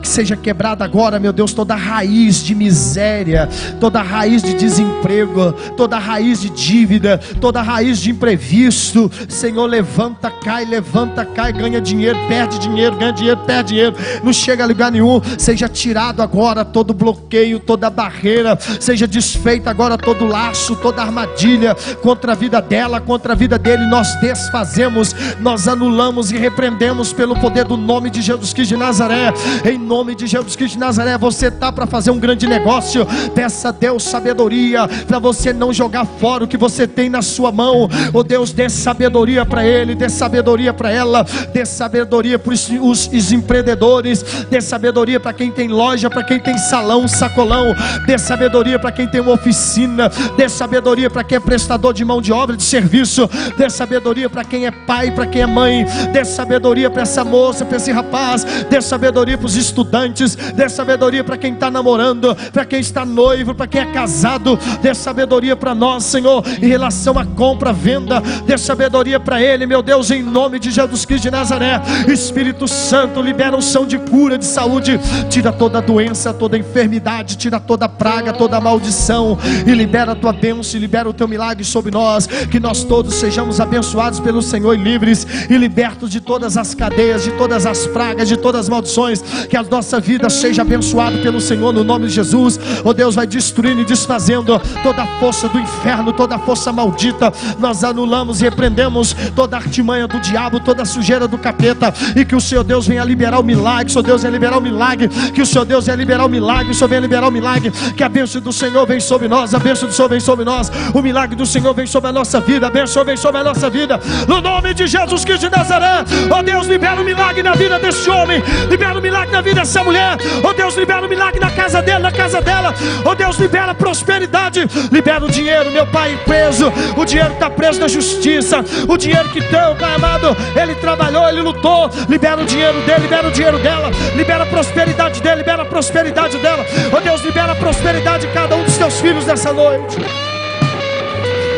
[0.04, 3.48] que seja quebrada agora, meu Deus, toda raiz de miséria,
[3.80, 9.10] toda raiz de desemprego, toda raiz de dívida, toda raiz de imprevisto.
[9.30, 14.64] Senhor, levanta, cai, levanta, cai, ganha dinheiro, perde dinheiro, ganha dinheiro, perde dinheiro, não chega
[14.64, 15.22] a lugar nenhum.
[15.38, 22.32] Seja tirado agora todo bloqueio, toda barreira, seja desfeito agora todo laço, toda armadilha contra
[22.32, 23.86] a vida dela, contra a vida dele.
[23.86, 29.32] Nós desfazemos, nós anulamos e repreendemos pelo poder do nome de Jesus Cristo de Nazaré.
[29.64, 33.06] Em nome nome de Jesus Cristo de Nazaré, você está para fazer um grande negócio.
[33.32, 37.52] Peça a Deus sabedoria para você não jogar fora o que você tem na sua
[37.52, 37.88] mão.
[38.12, 43.06] Oh, Deus dê sabedoria para ele, dê sabedoria para ela, dê sabedoria para os, os,
[43.06, 47.72] os empreendedores, dê sabedoria para quem tem loja, para quem tem salão, sacolão,
[48.04, 52.20] dê sabedoria para quem tem uma oficina, dê sabedoria para quem é prestador de mão
[52.20, 56.24] de obra, de serviço, dê sabedoria para quem é pai, para quem é mãe, dê
[56.24, 61.22] sabedoria para essa moça, para esse rapaz, dê sabedoria para os estudantes estudantes, dê sabedoria
[61.22, 65.74] para quem está namorando, para quem está noivo, para quem é casado, dê sabedoria para
[65.74, 70.58] nós, Senhor, em relação à compra, venda, dê sabedoria para Ele, meu Deus, em nome
[70.58, 71.80] de Jesus Cristo de Nazaré.
[72.08, 77.88] Espírito Santo, libera unção de cura, de saúde, tira toda doença, toda enfermidade, tira toda
[77.88, 82.60] praga, toda maldição, e libera a tua bênção, libera o teu milagre sobre nós, que
[82.60, 85.26] nós todos sejamos abençoados pelo Senhor e livres.
[85.48, 89.56] E libertos de todas as cadeias, de todas as pragas, de todas as maldições, que
[89.56, 92.60] as nossa vida seja abençoado pelo Senhor no nome de Jesus.
[92.84, 97.32] Oh Deus, vai destruindo e desfazendo toda a força do inferno, toda a força maldita.
[97.58, 101.92] Nós anulamos e repreendemos toda a artimanha do diabo, toda a sujeira do capeta.
[102.14, 103.92] E que o Senhor Deus venha liberar o milagre.
[103.92, 105.08] Senhor Deus venha liberar o milagre.
[105.08, 106.70] Que o Senhor Deus venha liberar o milagre.
[106.70, 107.72] O Senhor venha liberar o milagre.
[107.96, 109.54] Que a bênção do Senhor vem sobre nós.
[109.54, 110.70] A bênção do Senhor vem sobre nós.
[110.94, 112.68] O milagre do Senhor vem sobre a nossa vida.
[112.68, 113.98] A bênção vem sobre a nossa vida.
[114.28, 116.04] No nome de Jesus Cristo de Nazaré.
[116.30, 118.40] Oh Deus, libera o milagre na vida desse homem.
[118.70, 120.16] Libera o milagre na vida essa mulher.
[120.42, 122.72] Oh Deus, libera o milagre na casa dele, na casa dela.
[123.04, 124.60] Oh Deus, libera prosperidade.
[124.92, 126.72] Libera o dinheiro, meu pai preso.
[126.96, 128.64] O dinheiro está preso na justiça.
[128.88, 131.90] O dinheiro que tem, Pai amado, ele trabalhou, ele lutou.
[132.08, 133.90] Libera o dinheiro dele, libera o dinheiro dela.
[134.14, 136.64] Libera a prosperidade dele, libera a prosperidade dela.
[136.96, 139.96] Oh Deus, libera a prosperidade de cada um dos teus filhos nessa noite.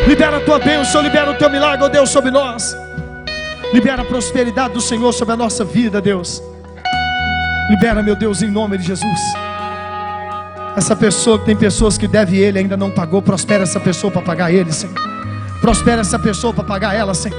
[0.07, 2.75] Libera a tua bênção, libera o teu milagre, oh Deus, sobre nós.
[3.73, 6.41] Libera a prosperidade do Senhor sobre a nossa vida, Deus.
[7.69, 9.19] Libera, meu Deus, em nome de Jesus.
[10.77, 14.21] Essa pessoa que tem pessoas que deve ele ainda não pagou, prospera essa pessoa para
[14.21, 14.95] pagar ele, Senhor.
[15.59, 17.37] Prospera essa pessoa para pagar ela, Senhor.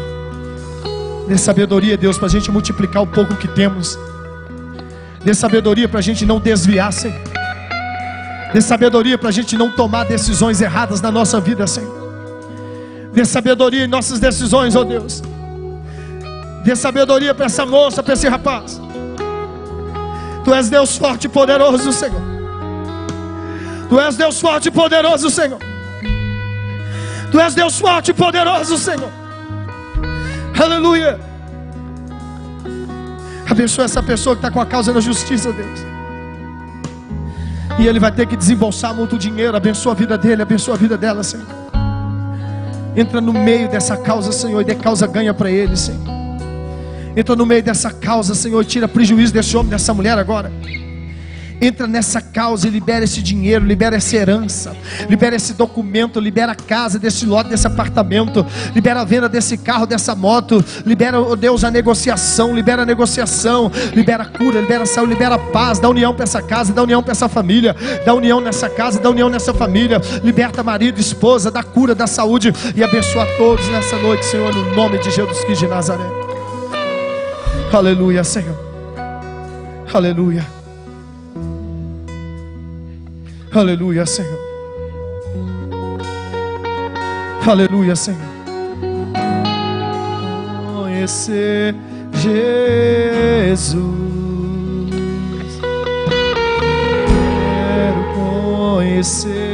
[1.26, 3.98] Dê sabedoria, Deus, para a gente multiplicar o pouco que temos.
[5.24, 7.20] Dê sabedoria para a gente não desviar, Senhor.
[8.52, 11.96] Dê sabedoria para a gente não tomar decisões erradas na nossa vida, Senhor.
[13.14, 15.22] Dê sabedoria em nossas decisões, ó oh Deus.
[16.64, 18.80] Dê sabedoria para essa moça, para esse rapaz.
[20.44, 22.20] Tu és Deus forte e poderoso, Senhor.
[23.88, 25.58] Tu és Deus forte e poderoso, Senhor.
[27.30, 29.10] Tu és Deus forte e poderoso, Senhor.
[30.58, 31.18] Aleluia.
[33.48, 35.80] Abençoa essa pessoa que está com a causa da justiça, Deus.
[37.78, 39.56] E ele vai ter que desembolsar muito dinheiro.
[39.56, 41.46] Abençoa a vida dele, abençoa a vida dela, Senhor.
[42.96, 46.17] Entra no meio dessa causa, Senhor, e dê causa ganha para ele, Senhor.
[47.18, 50.52] Entra no meio dessa causa, Senhor, tira prejuízo desse homem, dessa mulher agora.
[51.60, 54.76] Entra nessa causa e libera esse dinheiro, libera essa herança,
[55.10, 59.84] libera esse documento, libera a casa desse lote, desse apartamento, libera a venda desse carro,
[59.84, 64.86] dessa moto, libera, oh Deus, a negociação, libera a negociação, libera a cura, libera a
[64.86, 67.74] saúde, libera a paz, dá união para essa casa, dá união para essa família,
[68.06, 72.52] dá união nessa casa, dá união nessa família, liberta marido, esposa, dá cura, dá saúde
[72.76, 76.27] e abençoa a todos nessa noite, Senhor, no nome de Jesus Cristo de Nazaré.
[77.72, 78.56] Aleluia, Senhor.
[79.92, 80.46] Aleluia.
[83.52, 84.38] Aleluia, Senhor.
[87.46, 88.20] Aleluia, Senhor.
[90.74, 91.74] Conhecer
[92.14, 93.76] Jesus.
[97.36, 99.47] Quero conhecer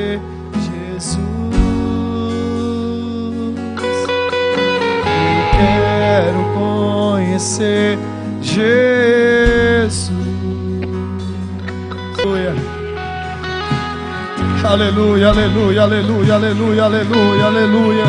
[7.24, 7.98] conhecer
[8.42, 10.12] Jesus.
[14.64, 18.04] Aleluia, aleluia, aleluia, aleluia, aleluia, aleluia.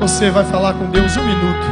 [0.00, 1.66] Você vai falar com Deus um minuto.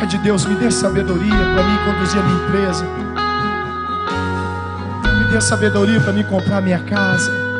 [0.00, 2.84] Pede Deus, me dê sabedoria para mim conduzir a minha empresa.
[5.18, 7.51] Me dê sabedoria para mim comprar minha casa.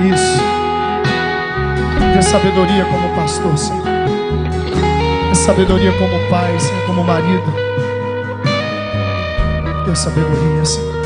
[0.00, 0.40] Isso.
[2.14, 3.90] Dê sabedoria como pastor, Senhor
[5.50, 7.52] sabedoria como pai, Senhor, como marido.
[9.84, 10.99] Dê sabedoria, Senhor.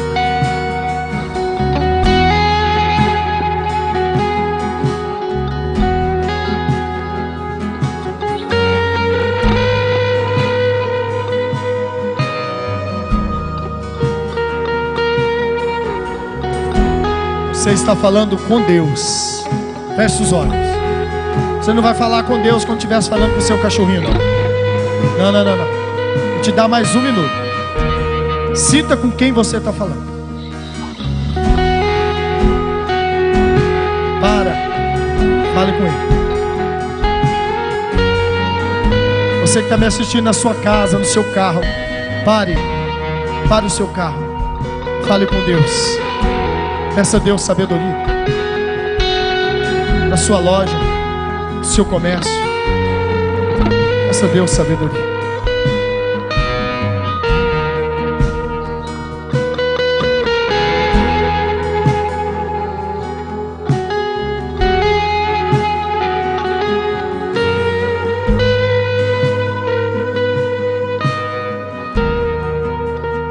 [17.65, 19.43] Você está falando com Deus.
[19.97, 20.53] Feche os olhos.
[21.57, 24.13] Você não vai falar com Deus quando estiver falando com o seu cachorrinho, não.
[25.17, 25.65] Não, não, não, não.
[26.35, 27.33] Vou te dar mais um minuto.
[28.55, 30.05] Cita com quem você está falando.
[34.21, 34.55] Para.
[35.55, 35.97] Fale com ele.
[39.41, 41.63] Você que está me assistindo na sua casa, no seu carro.
[42.27, 42.59] Pare.
[43.49, 44.23] Pare o seu carro.
[45.09, 46.04] Fale com Deus.
[46.95, 48.05] Peça a Deus sabedoria.
[50.09, 50.77] Na sua loja,
[51.57, 52.33] no seu comércio.
[54.07, 55.03] Peça a Deus sabedoria.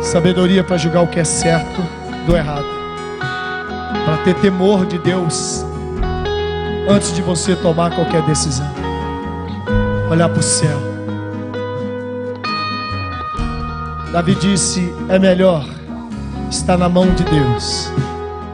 [0.01, 1.81] Sabedoria para julgar o que é certo
[2.27, 2.82] do errado.
[4.23, 5.65] Ter temor de Deus
[6.89, 8.83] antes de você tomar qualquer decisão
[10.09, 10.79] olhar para o céu.
[14.11, 15.65] Davi disse: É melhor
[16.49, 17.91] estar na mão de Deus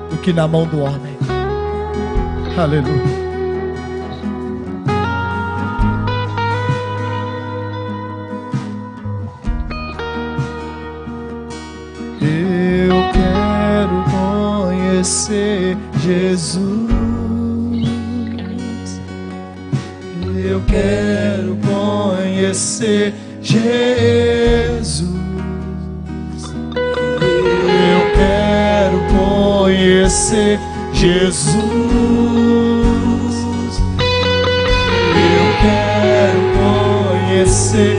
[0.10, 1.18] do que na mão do homem.
[2.58, 3.19] Aleluia.
[15.00, 16.60] Conhecer Jesus.
[20.36, 25.10] Eu quero conhecer Jesus.
[27.66, 30.60] Eu quero conhecer
[30.93, 31.56] Jesus.
[35.16, 36.41] Eu quero
[37.38, 37.95] conhecer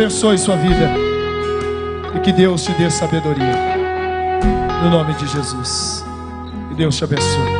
[0.00, 0.94] abençoe sua vida.
[2.16, 3.76] E que Deus te dê sabedoria.
[4.82, 6.02] No nome de Jesus.
[6.70, 7.50] Que Deus te abençoe.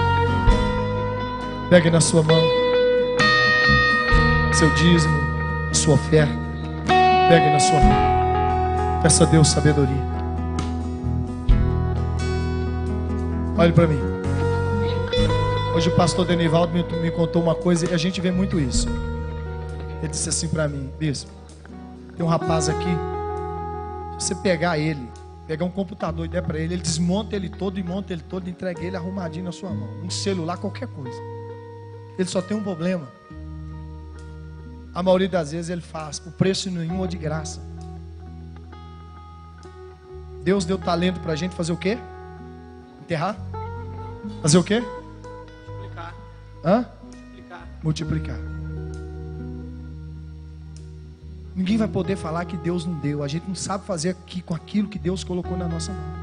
[1.68, 2.42] Pegue na sua mão
[4.54, 5.14] seu dízimo,
[5.74, 6.32] sua oferta.
[7.28, 9.00] Pegue na sua mão.
[9.02, 10.10] Peça a Deus sabedoria.
[13.58, 14.00] Olhe para mim.
[15.74, 18.88] Hoje o pastor Denivaldo me, me contou uma coisa e a gente vê muito isso.
[19.98, 21.39] Ele disse assim para mim, bispo.
[22.20, 22.84] Tem um rapaz aqui.
[24.18, 25.10] Se você pegar ele,
[25.46, 28.46] pegar um computador e der para ele, ele desmonta ele todo e monta ele todo,
[28.46, 29.88] entrega ele arrumadinho na sua mão.
[30.04, 31.18] Um celular, qualquer coisa.
[32.18, 33.08] Ele só tem um problema.
[34.94, 37.62] A maioria das vezes ele faz por preço nenhum ou de graça.
[40.44, 41.96] Deus deu talento para a gente fazer o quê?
[43.00, 43.34] Enterrar?
[44.42, 44.80] Fazer o quê?
[45.66, 46.14] Multiplicar.
[46.62, 46.84] Hã?
[47.02, 47.68] Multiplicar.
[47.82, 48.59] Multiplicar.
[51.54, 53.22] Ninguém vai poder falar que Deus não deu.
[53.22, 56.20] A gente não sabe fazer aqui com aquilo que Deus colocou na nossa mão.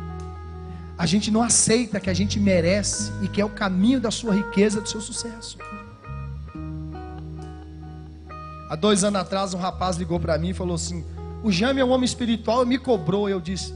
[0.98, 4.34] a gente não aceita que a gente merece e que é o caminho da sua
[4.34, 5.58] riqueza, do seu sucesso.
[8.68, 11.06] Há dois anos atrás, um rapaz ligou para mim e falou assim:
[11.44, 13.30] O Jame é um homem espiritual, me cobrou.
[13.30, 13.74] Eu disse: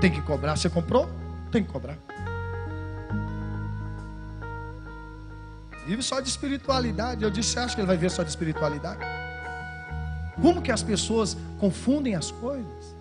[0.00, 0.56] Tem que cobrar.
[0.56, 1.08] Você comprou?
[1.52, 1.98] Tem que cobrar.
[5.86, 7.22] Vive só de espiritualidade.
[7.22, 9.15] Eu disse: Você acha que ele vai ver só de espiritualidade?
[10.40, 12.96] Como que as pessoas confundem as coisas?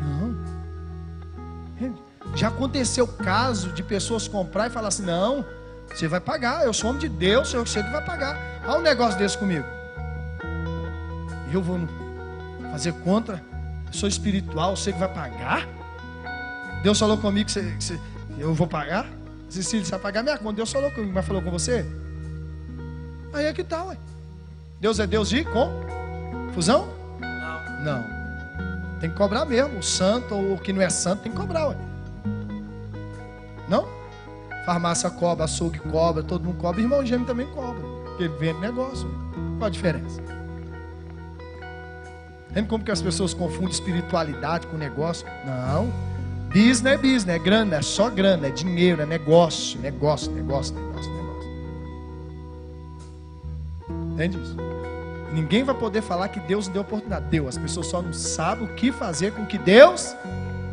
[0.00, 0.36] Não.
[2.34, 5.44] Já aconteceu caso de pessoas comprar e falar assim: Não,
[5.88, 6.64] você vai pagar.
[6.64, 8.38] Eu sou homem de Deus, eu sei que vai pagar.
[8.66, 9.64] Olha um negócio desse comigo.
[11.52, 11.80] Eu vou
[12.70, 13.42] fazer contra.
[13.86, 15.66] Eu sou espiritual, eu sei que vai pagar.
[16.82, 18.00] Deus falou comigo que, você, que você,
[18.38, 19.06] eu vou pagar.
[19.48, 20.56] Cecília, você vai pagar minha conta.
[20.56, 21.84] Deus falou comigo, mas falou com você?
[23.32, 24.17] Aí é que tal, tá, ué.
[24.80, 26.88] Deus é Deus de confusão?
[27.20, 27.84] Não.
[27.84, 28.98] Não.
[29.00, 29.78] Tem que cobrar mesmo.
[29.78, 31.76] O santo ou o que não é santo tem que cobrar, ué.
[33.68, 33.86] Não?
[34.64, 36.80] Farmácia cobra, açougue cobra, todo mundo cobra.
[36.80, 37.82] Irmão gêmeo também cobra.
[38.04, 39.08] Porque vende negócio.
[39.58, 40.22] Qual a diferença?
[42.54, 45.26] Lembra como que as pessoas confundem espiritualidade com negócio?
[45.44, 45.92] Não.
[46.48, 51.17] Business é business, é grana, é só grana, é dinheiro, é negócio, negócio, negócio, negócio,
[54.18, 54.56] Entende isso?
[55.32, 57.26] Ninguém vai poder falar que Deus deu oportunidade.
[57.30, 60.16] Deu, as pessoas só não sabem o que fazer com que Deus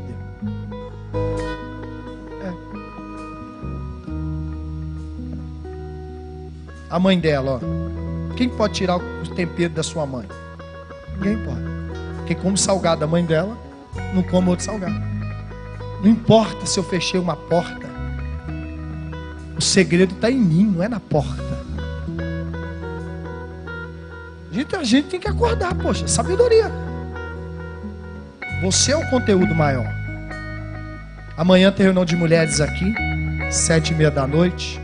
[0.08, 1.20] deu.
[2.42, 2.52] É.
[6.90, 8.34] A mãe dela, ó.
[8.34, 10.28] Quem pode tirar o tempero da sua mãe?
[11.18, 12.26] Ninguém pode.
[12.26, 13.56] Quem come salgado da mãe dela,
[14.16, 14.96] não come outro salgado.
[16.02, 17.86] Não importa se eu fechei uma porta.
[19.56, 21.65] O segredo está em mim, não é na porta.
[24.78, 26.72] A gente, tem que acordar, poxa, sabedoria.
[28.62, 29.86] Você é o conteúdo maior.
[31.36, 32.96] Amanhã tem reunião de mulheres aqui,
[33.52, 34.80] sete e meia da noite.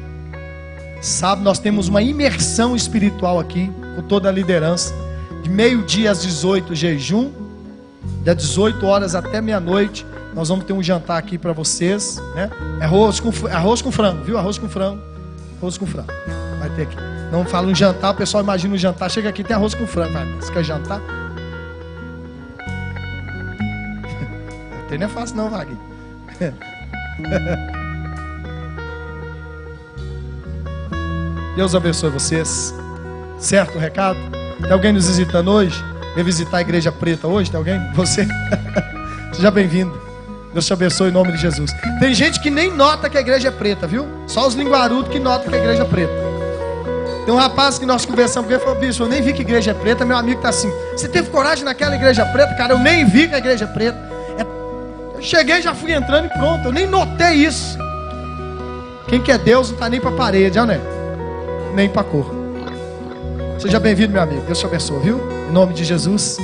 [1.02, 4.94] Sábado nós temos uma imersão espiritual aqui, com toda a liderança.
[5.42, 7.32] De meio-dia às 18, jejum.
[8.24, 12.50] Das 18 horas até meia-noite, nós vamos ter um jantar aqui para vocês, né?
[12.82, 14.38] Arroz com, arroz com frango, viu?
[14.38, 15.02] Arroz com frango.
[15.58, 16.12] Arroz com frango.
[16.60, 17.11] Vai ter aqui.
[17.32, 19.10] Não fala um jantar, o pessoal imagina um jantar.
[19.10, 20.12] Chega aqui, tem arroz com frango.
[20.12, 21.00] Vai, você quer jantar?
[24.92, 25.78] Não é fácil não, Wagner.
[31.56, 32.76] Deus abençoe vocês.
[33.40, 34.20] Certo o recado?
[34.62, 35.82] Tem alguém nos visitando hoje?
[36.14, 37.50] Vem visitar a igreja preta hoje?
[37.50, 37.80] Tem alguém?
[37.94, 38.28] Você?
[39.32, 39.98] Seja bem-vindo.
[40.54, 41.72] Deus te abençoe em nome de Jesus.
[42.00, 44.06] Tem gente que nem nota que a igreja é preta, viu?
[44.28, 46.21] Só os linguarudos que notam que a igreja é preta.
[47.26, 49.72] Tem um rapaz que nós conversamos com ele falou: Bicho, eu nem vi que igreja
[49.72, 50.04] é preta.
[50.04, 52.56] Meu amigo está assim: Você teve coragem naquela igreja preta?
[52.56, 53.98] Cara, eu nem vi que a igreja é preta.
[54.38, 54.42] É...
[55.16, 56.66] Eu cheguei, já fui entrando e pronto.
[56.66, 57.78] Eu nem notei isso.
[59.08, 60.80] Quem quer Deus não está nem para a parede, né?
[61.76, 62.26] Nem para a cor.
[63.60, 64.42] Seja bem-vindo, meu amigo.
[64.42, 65.22] Deus te abençoe, viu?
[65.50, 66.38] Em nome de Jesus.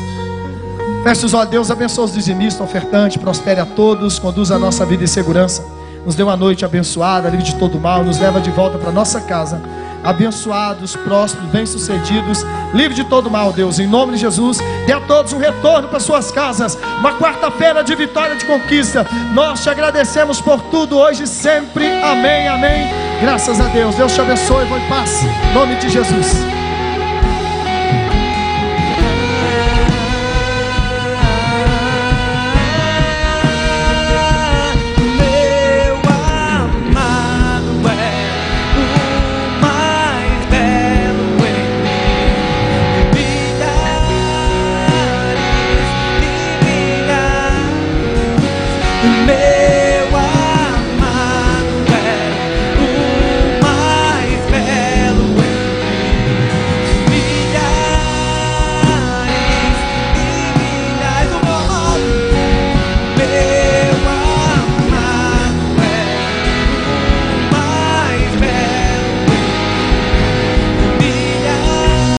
[1.03, 5.03] Feche os olhos, Deus abençoe os dizimistas, ofertantes, prospere a todos, conduz a nossa vida
[5.03, 5.65] em segurança.
[6.05, 9.21] Nos dê uma noite abençoada, livre de todo mal, nos leva de volta para nossa
[9.21, 9.61] casa.
[10.03, 14.59] Abençoados, prósperos, bem-sucedidos, livre de todo mal, Deus, em nome de Jesus.
[14.85, 16.77] Dê a todos um retorno para suas casas.
[16.99, 19.05] Uma quarta-feira de vitória, de conquista.
[19.33, 21.85] Nós te agradecemos por tudo hoje e sempre.
[22.01, 22.89] Amém, amém.
[23.21, 23.95] Graças a Deus.
[23.95, 24.65] Deus te abençoe.
[24.65, 25.23] Vou em paz.
[25.23, 26.56] Em nome de Jesus.